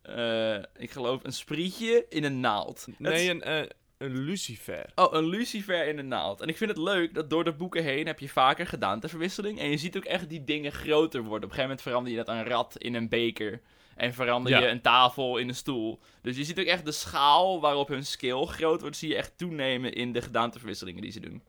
[0.03, 2.85] eh, eh, ik geloof, een sprietje in een naald.
[2.85, 3.61] Het Nee, is- een, eh,
[3.99, 4.91] een lucifer.
[4.95, 6.41] Oh, een lucifer in een naald.
[6.41, 9.59] En ik vind het leuk dat door de boeken heen heb je vaker gedaanteverwisseling.
[9.59, 11.49] En je ziet ook echt die dingen groter worden.
[11.49, 13.61] Op een gegeven moment verander je dat een rat in een beker.
[13.95, 14.59] En verander Ja.
[14.59, 15.99] je een tafel in een stoel.
[16.21, 18.97] Dus je ziet ook echt de schaal waarop hun skill groot wordt.
[18.97, 21.43] Zie je echt toenemen in de gedaanteverwisselingen die ze doen.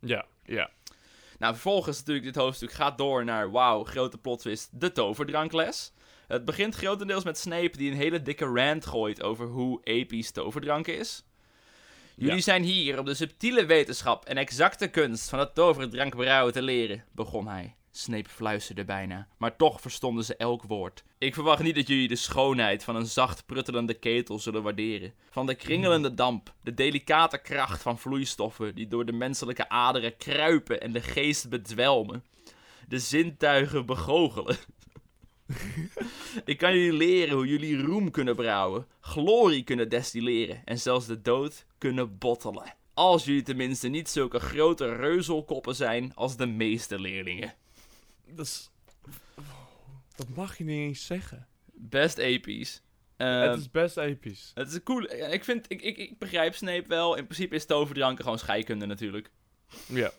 [0.00, 0.70] Ja, ja.
[1.38, 5.92] Nou, vervolgens natuurlijk dit hoofdstuk gaat door naar, wauw, grote plot twist, de toverdrankles.
[6.26, 10.98] Het begint grotendeels met Snape die een hele dikke rant gooit over hoe episch toverdranken
[10.98, 11.24] is.
[12.20, 12.40] Jullie Ja.
[12.42, 17.48] zijn hier om de subtiele wetenschap en exacte kunst van het toverdrankbrouwen te leren, begon
[17.48, 17.74] hij.
[17.90, 21.02] Snape fluisterde bijna, maar toch verstonden ze elk woord.
[21.18, 25.14] Ik verwacht niet dat jullie de schoonheid van een zacht pruttelende ketel zullen waarderen.
[25.30, 30.80] Van de kringelende damp, de delicate kracht van vloeistoffen die door de menselijke aderen kruipen
[30.80, 32.24] en de geest bedwelmen.
[32.88, 34.56] De zintuigen begoochelen.
[36.44, 41.20] Ik kan jullie leren hoe jullie roem kunnen brouwen, glorie kunnen destilleren en zelfs de
[41.20, 42.74] dood kunnen bottelen.
[42.94, 47.54] Als jullie tenminste niet zulke grote reuzelkoppen zijn als de meeste leerlingen.
[48.26, 48.70] Dat is...
[50.16, 51.46] Dat mag je niet eens zeggen.
[51.72, 52.82] Best episch.
[53.16, 54.50] Ehm, het is best episch.
[54.54, 55.10] Het is cool.
[55.10, 57.16] Ik, vind, ik, ik, ik begrijp Snape wel.
[57.16, 59.30] In principe is toverdranken gewoon scheikunde natuurlijk.
[59.86, 60.12] Ja.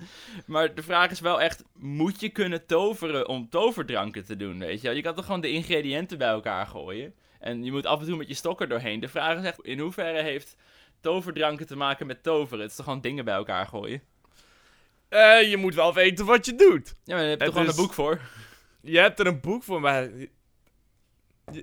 [0.46, 4.58] Maar de vraag is wel echt: moet je kunnen toveren om toverdranken te doen?
[4.58, 4.96] Weet je, wel?
[4.96, 7.14] je kan toch gewoon de ingrediënten bij elkaar gooien.
[7.38, 9.00] En je moet af en toe met je stok er doorheen.
[9.00, 10.56] De vraag is echt: in hoeverre heeft
[11.00, 12.60] toverdranken te maken met toveren?
[12.60, 14.02] Het is toch gewoon dingen bij elkaar gooien?
[15.08, 16.94] Eh, je moet wel weten wat je doet.
[17.04, 18.20] Ja, maar je Het toch gewoon is- een boek voor?
[18.82, 20.08] Je hebt er een boek voor, maar...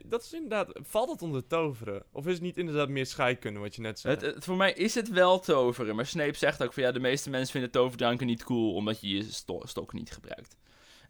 [0.06, 0.70] Dat is inderdaad...
[0.74, 2.04] Valt het onder toveren?
[2.12, 4.14] Of is het niet inderdaad meer scheikunde, wat je net zei?
[4.14, 5.96] Het, het- voor mij is het wel toveren.
[5.96, 9.08] Maar Snape zegt ook van ja, de meeste mensen vinden toverdranken niet cool omdat je
[9.10, 10.56] je sto- stok niet gebruikt.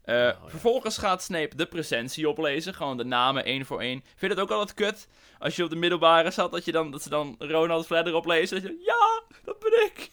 [0.02, 0.38] Eh, ja.
[0.46, 2.74] Vervolgens gaat Snape de presentie oplezen.
[2.74, 4.00] Gewoon de namen één voor één.
[4.04, 5.08] Vind je het ook altijd kut?
[5.38, 8.62] Als je op de middelbare zat, dat, je dan, dat ze dan Ronald Fledder oplezen.
[8.62, 10.10] Dat je, ja, dat ben ik.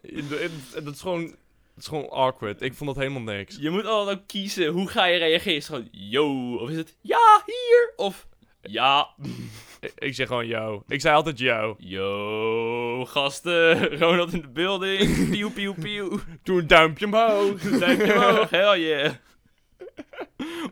[0.00, 0.40] In de-
[0.74, 1.36] in- Dat is gewoon...
[1.78, 2.62] Het is gewoon awkward.
[2.62, 3.56] Ik vond dat helemaal niks.
[3.60, 5.56] Je moet altijd ook kiezen hoe ga je reageren.
[5.56, 8.26] Is het gewoon yo, of is het ja, hier, of
[8.60, 9.08] ja,
[9.80, 10.82] Ik, ik zeg gewoon yo.
[10.88, 11.74] Ik zei altijd yo.
[11.78, 16.20] yo, gasten, Ronald in de building, pieuw, pieuw, pieuw.
[16.42, 17.60] Doe een duimpje omhoog.
[17.60, 19.12] Duimpje omhoog, hell yeah.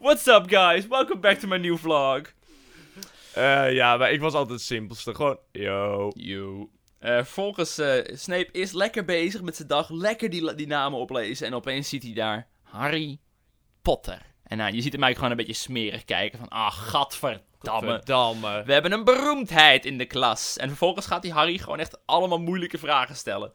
[0.01, 0.87] What's up, guys?
[0.87, 2.23] Welcome back to my new vlog.
[3.35, 5.15] Eh, ja, maar ik was altijd het simpelste.
[5.15, 6.11] Gewoon yo.
[6.15, 6.71] Yo.
[7.07, 11.47] Eh, volgens eh, Snape is lekker bezig met zijn dag, lekker die, die namen oplezen.
[11.47, 13.19] En opeens ziet hij daar Harry
[13.83, 14.23] Potter.
[14.43, 17.91] En nou, je ziet hem eigenlijk gewoon een beetje smerig kijken van, ah, gadverdamme.
[17.91, 18.63] Verdamme.
[18.65, 20.57] We hebben een beroemdheid in de klas.
[20.57, 23.53] En vervolgens gaat die Harry gewoon echt allemaal moeilijke vragen stellen.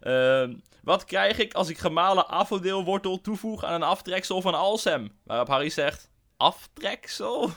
[0.00, 5.18] Ehm, wat krijg ik als ik gemalen afvaldeelwortel toevoeg aan een aftreksel van Alsem?
[5.24, 7.50] Waarop Harry zegt, aftreksel?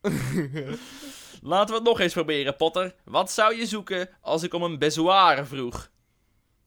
[1.46, 2.94] Laten we het nog eens proberen, Potter.
[3.04, 5.90] Wat zou je zoeken als ik om een bezoare vroeg?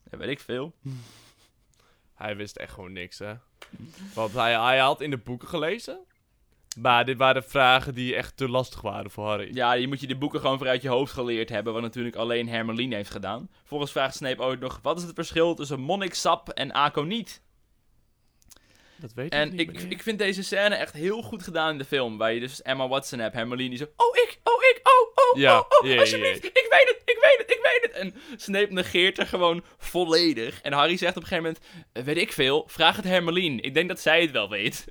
[0.09, 0.73] Dat weet ik veel.
[2.15, 3.33] Hij wist echt gewoon niks, hè.
[4.13, 5.99] Want hij, hij had in de boeken gelezen.
[6.79, 9.55] Maar dit waren vragen die echt te lastig waren voor Harry.
[9.55, 12.49] Ja, je moet je de boeken gewoon vooruit je hoofd geleerd hebben, wat natuurlijk alleen
[12.49, 13.49] Hermeline heeft gedaan.
[13.63, 17.41] Volgens vraagt Snape ook nog, wat is het verschil tussen monniksap en aconiet?
[18.99, 19.91] Dat weet En niet, ik, meneer.
[19.91, 22.17] ik vind deze scène echt heel goed gedaan in de film.
[22.17, 23.83] Waar je dus Emma Watson hebt, Hermeline die zo...
[23.97, 27.37] Oh, ik, oh, ik, oh, oh, Ja, oh, oh, alsjeblieft, ik weet het, ik weet
[27.37, 27.91] het, ik weet het.
[27.91, 30.61] En Snape negeert er gewoon volledig.
[30.61, 31.87] En Harry zegt op een gegeven moment...
[31.93, 33.61] "Eh, Weet ik veel, vraag het Hermeline.
[33.61, 34.85] Ik denk dat zij het wel weet.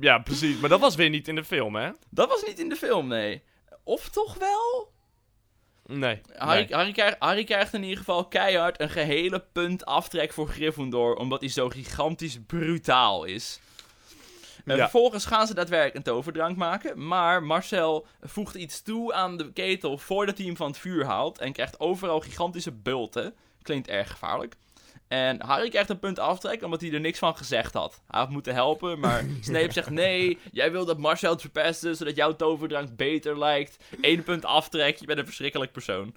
[0.00, 0.58] Ja, precies.
[0.58, 1.90] Maar dat was weer niet in de film, hè?
[2.10, 3.42] Dat was niet in de film, nee.
[3.84, 4.91] Of toch wel?
[5.98, 6.20] Nee.
[6.36, 6.74] Harry, nee.
[6.76, 11.40] Harry, krijgt, Harry krijgt in ieder geval keihard een gehele punt aftrek voor Gryffindor, omdat
[11.40, 13.60] hij zo gigantisch brutaal is.
[14.64, 19.98] Vervolgens gaan ze daadwerkelijk een toverdrank maken, maar Marcel voegt iets toe aan de ketel
[19.98, 23.34] voordat hij hem van het vuur haalt en krijgt overal gigantische bulten.
[23.62, 24.56] Klinkt erg gevaarlijk.
[25.12, 28.02] En Harry krijgt een punt aftrek omdat hij er niks van gezegd had.
[28.08, 32.16] Hij had moeten helpen, maar Snape zegt nee, jij wil dat Marcel het verpesten, zodat
[32.16, 33.76] jouw toverdrank beter lijkt.
[34.00, 36.14] Eén punt aftrek, je bent een verschrikkelijk persoon.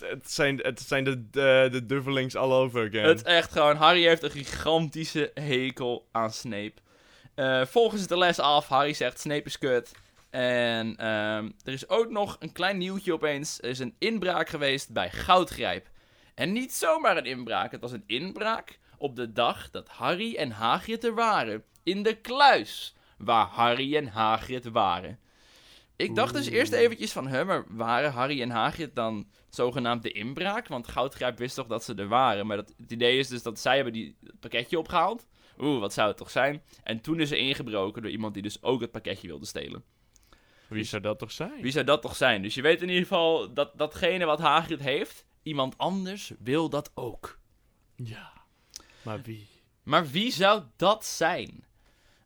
[0.00, 3.04] Het, zijn, het zijn de, de, de duffelings all over again.
[3.04, 6.74] Het is echt gewoon, Harry heeft een gigantische hekel aan Snape.
[7.34, 9.92] Eh, volgens de les af, Harry zegt Snape is kut.
[10.30, 13.58] En ehm, er is ook nog een klein nieuwtje opeens.
[13.62, 15.86] Er is een inbraak geweest bij Goudgrijp.
[16.40, 20.50] En niet zomaar een inbraak, het was een inbraak op de dag dat Harry en
[20.50, 21.64] Hagrid er waren.
[21.82, 25.18] In de kluis waar Harry en Hagrid waren.
[25.96, 30.12] Ik dacht dus eerst eventjes van, hè, maar waren Harry en Hagrid dan zogenaamd de
[30.12, 30.68] inbraak?
[30.68, 32.46] Want Goudgrijp wist toch dat ze er waren.
[32.46, 35.26] Maar dat, het idee is dus dat zij hebben die, het pakketje opgehaald.
[35.58, 36.62] Oeh, wat zou het toch zijn?
[36.82, 39.84] En toen is er ingebroken door iemand die dus ook het pakketje wilde stelen.
[40.68, 41.62] Wie zou dat toch zijn?
[41.62, 42.42] Wie zou dat toch zijn?
[42.42, 46.90] Dus je weet in ieder geval dat datgene wat Hagrid heeft, iemand anders wil dat
[46.94, 47.38] ook.
[47.96, 48.32] Ja.
[49.02, 49.48] Maar wie?
[49.82, 51.64] Maar wie zou dat zijn?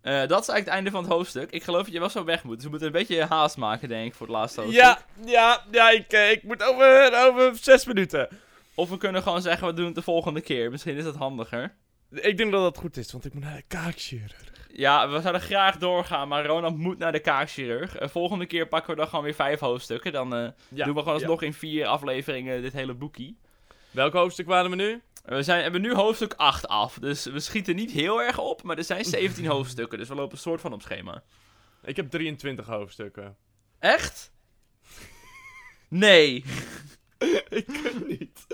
[0.01, 1.51] Eh, dat is eigenlijk het einde van het hoofdstuk.
[1.51, 2.55] Ik geloof dat je wel zo weg moet.
[2.55, 4.85] Dus we moeten een beetje haast maken, denk ik, voor het laatste hoofdstuk.
[4.85, 8.29] Ja, ja, ja, ik, eh, ik moet over, over zes minuten.
[8.75, 10.71] Of we kunnen gewoon zeggen, we doen het de volgende keer.
[10.71, 11.75] Misschien is dat handiger.
[12.11, 14.53] Ik denk dat dat goed is, want ik moet naar de kaakchirurg.
[14.77, 18.01] Ja, we zouden graag doorgaan, maar Ronald moet naar de kaakchirurg.
[18.01, 20.13] Uh, volgende keer pakken we dan gewoon weer vijf hoofdstukken.
[20.13, 21.13] Dan eh, Ja, doen we gewoon ja.
[21.13, 23.39] alsnog in vier afleveringen dit hele boekie.
[23.91, 25.03] Welk hoofdstuk waren we nu?
[25.25, 28.79] We zijn, hebben nu hoofdstuk 8 af, dus we schieten niet heel erg op, maar
[28.79, 31.23] er zijn 17 hoofdstukken, dus we lopen een soort van op schema.
[31.85, 33.37] Ik heb 23 hoofdstukken.
[33.79, 34.33] Echt?
[35.89, 36.45] Nee.
[37.59, 38.47] ik kan niet.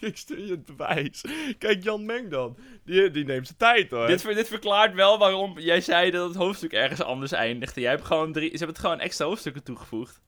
[0.00, 1.24] ik stuur je het bewijs.
[1.58, 2.56] Kijk, Jan Meng dan.
[2.84, 4.06] Die, die neemt zijn tijd hoor.
[4.06, 7.80] Dit, ver- dit verklaart wel waarom jij zei dat het hoofdstuk ergens anders eindigde.
[7.80, 10.20] Jij hebt gewoon drie, ze hebben het gewoon extra hoofdstukken toegevoegd.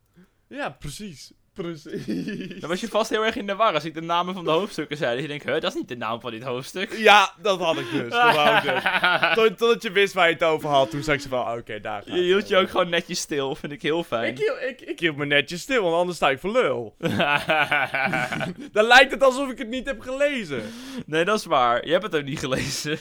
[0.49, 1.33] Ja, precies.
[1.55, 2.61] Precies.
[2.61, 4.51] Dan was je vast heel erg in de war als ik de namen van de
[4.51, 5.13] hoofdstukken zei.
[5.13, 6.93] Dat je denkt, huh, dat is niet de naam van dit hoofdstuk.
[7.05, 8.11] Ja, dat had ik dus.
[8.13, 8.83] Dat wou ik dus.
[9.35, 11.81] Tot, totdat je wist waar je het over had, toen zei ik ze van, oké,
[11.81, 14.33] daar gaat Je hield je ook gewoon netjes stil, vind ik heel fijn.
[14.33, 16.95] Ik hield, ik, ik hield me netjes stil, want anders sta ik voor lul.
[18.73, 20.63] Dan lijkt het alsof ik het niet heb gelezen.
[21.07, 21.87] nee, dat is waar.
[21.87, 22.99] Je hebt het ook niet gelezen.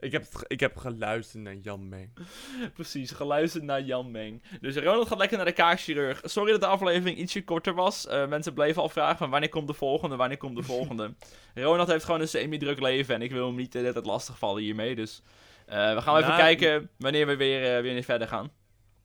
[0.00, 2.12] Ik heb, ik heb geluisterd naar Jan Meng.
[2.74, 4.42] Precies, geluisterd naar Jan Meng.
[4.60, 6.20] Dus Ronald gaat lekker naar de kaakchirurg.
[6.24, 8.06] Sorry dat de aflevering ietsje korter was.
[8.06, 11.14] Eh, mensen bleven al vragen van wanneer komt de volgende, wanneer komt de volgende.
[11.54, 14.62] Ronald heeft gewoon een semi-druk leven en ik wil hem niet uh, het lastig vallen
[14.62, 14.94] hiermee.
[14.94, 15.22] Dus
[15.66, 18.52] eh, we gaan even Nou, kijken wanneer we weer, weer verder gaan.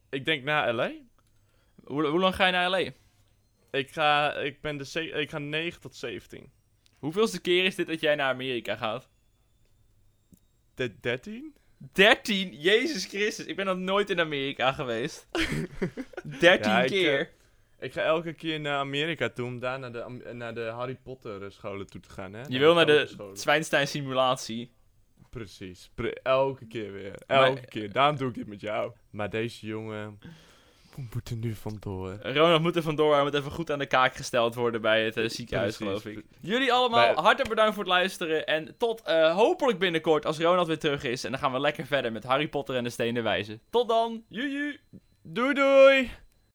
[0.10, 0.92] Ik denk naar LA.
[1.84, 2.92] Hoe, hoe lang ga je naar L.A.?
[3.72, 6.52] Ik ga, ik ben de ik ga 9 tot 17.
[7.00, 9.10] Hoeveelste keer is dit dat jij naar Amerika gaat?
[10.76, 11.54] De 13?
[11.94, 12.54] 13?
[12.62, 15.28] Jezus Christus, ik ben nog nooit in Amerika geweest.
[16.40, 17.20] 13 Ja, ik, keer.
[17.20, 17.26] eh,
[17.86, 20.96] Ik ga elke keer naar Amerika toe om daar naar de, Am- naar de Harry
[21.04, 22.34] Potter eh, scholen toe te gaan.
[22.34, 22.42] Hè?
[22.48, 23.30] je wil naar de.
[23.34, 24.72] Zwijnstein simulatie.
[25.30, 25.92] Precies.
[25.96, 27.16] Pre- elke keer weer.
[27.28, 27.92] Maar- Elke keer.
[27.92, 28.92] Daarom doe ik dit met jou.
[29.10, 30.20] Maar deze jongen...
[30.96, 32.18] We moeten nu vandoor.
[32.22, 35.18] Ronald moet er vandoor, hij moet even goed aan de kaak gesteld worden bij het
[35.18, 36.02] eh, ziekenhuis, Precies.
[36.02, 36.26] geloof ik.
[36.42, 38.46] Jullie allemaal, Bij- hartelijk bedankt voor het luisteren.
[38.46, 41.24] En tot eh, hopelijk binnenkort als Ronald weer terug is.
[41.24, 43.62] En dan gaan we lekker verder met Harry Potter en de Stenen Wijzen.
[43.70, 44.24] Tot dan!
[44.30, 44.80] Joejoe!
[45.24, 46.10] Doei doei!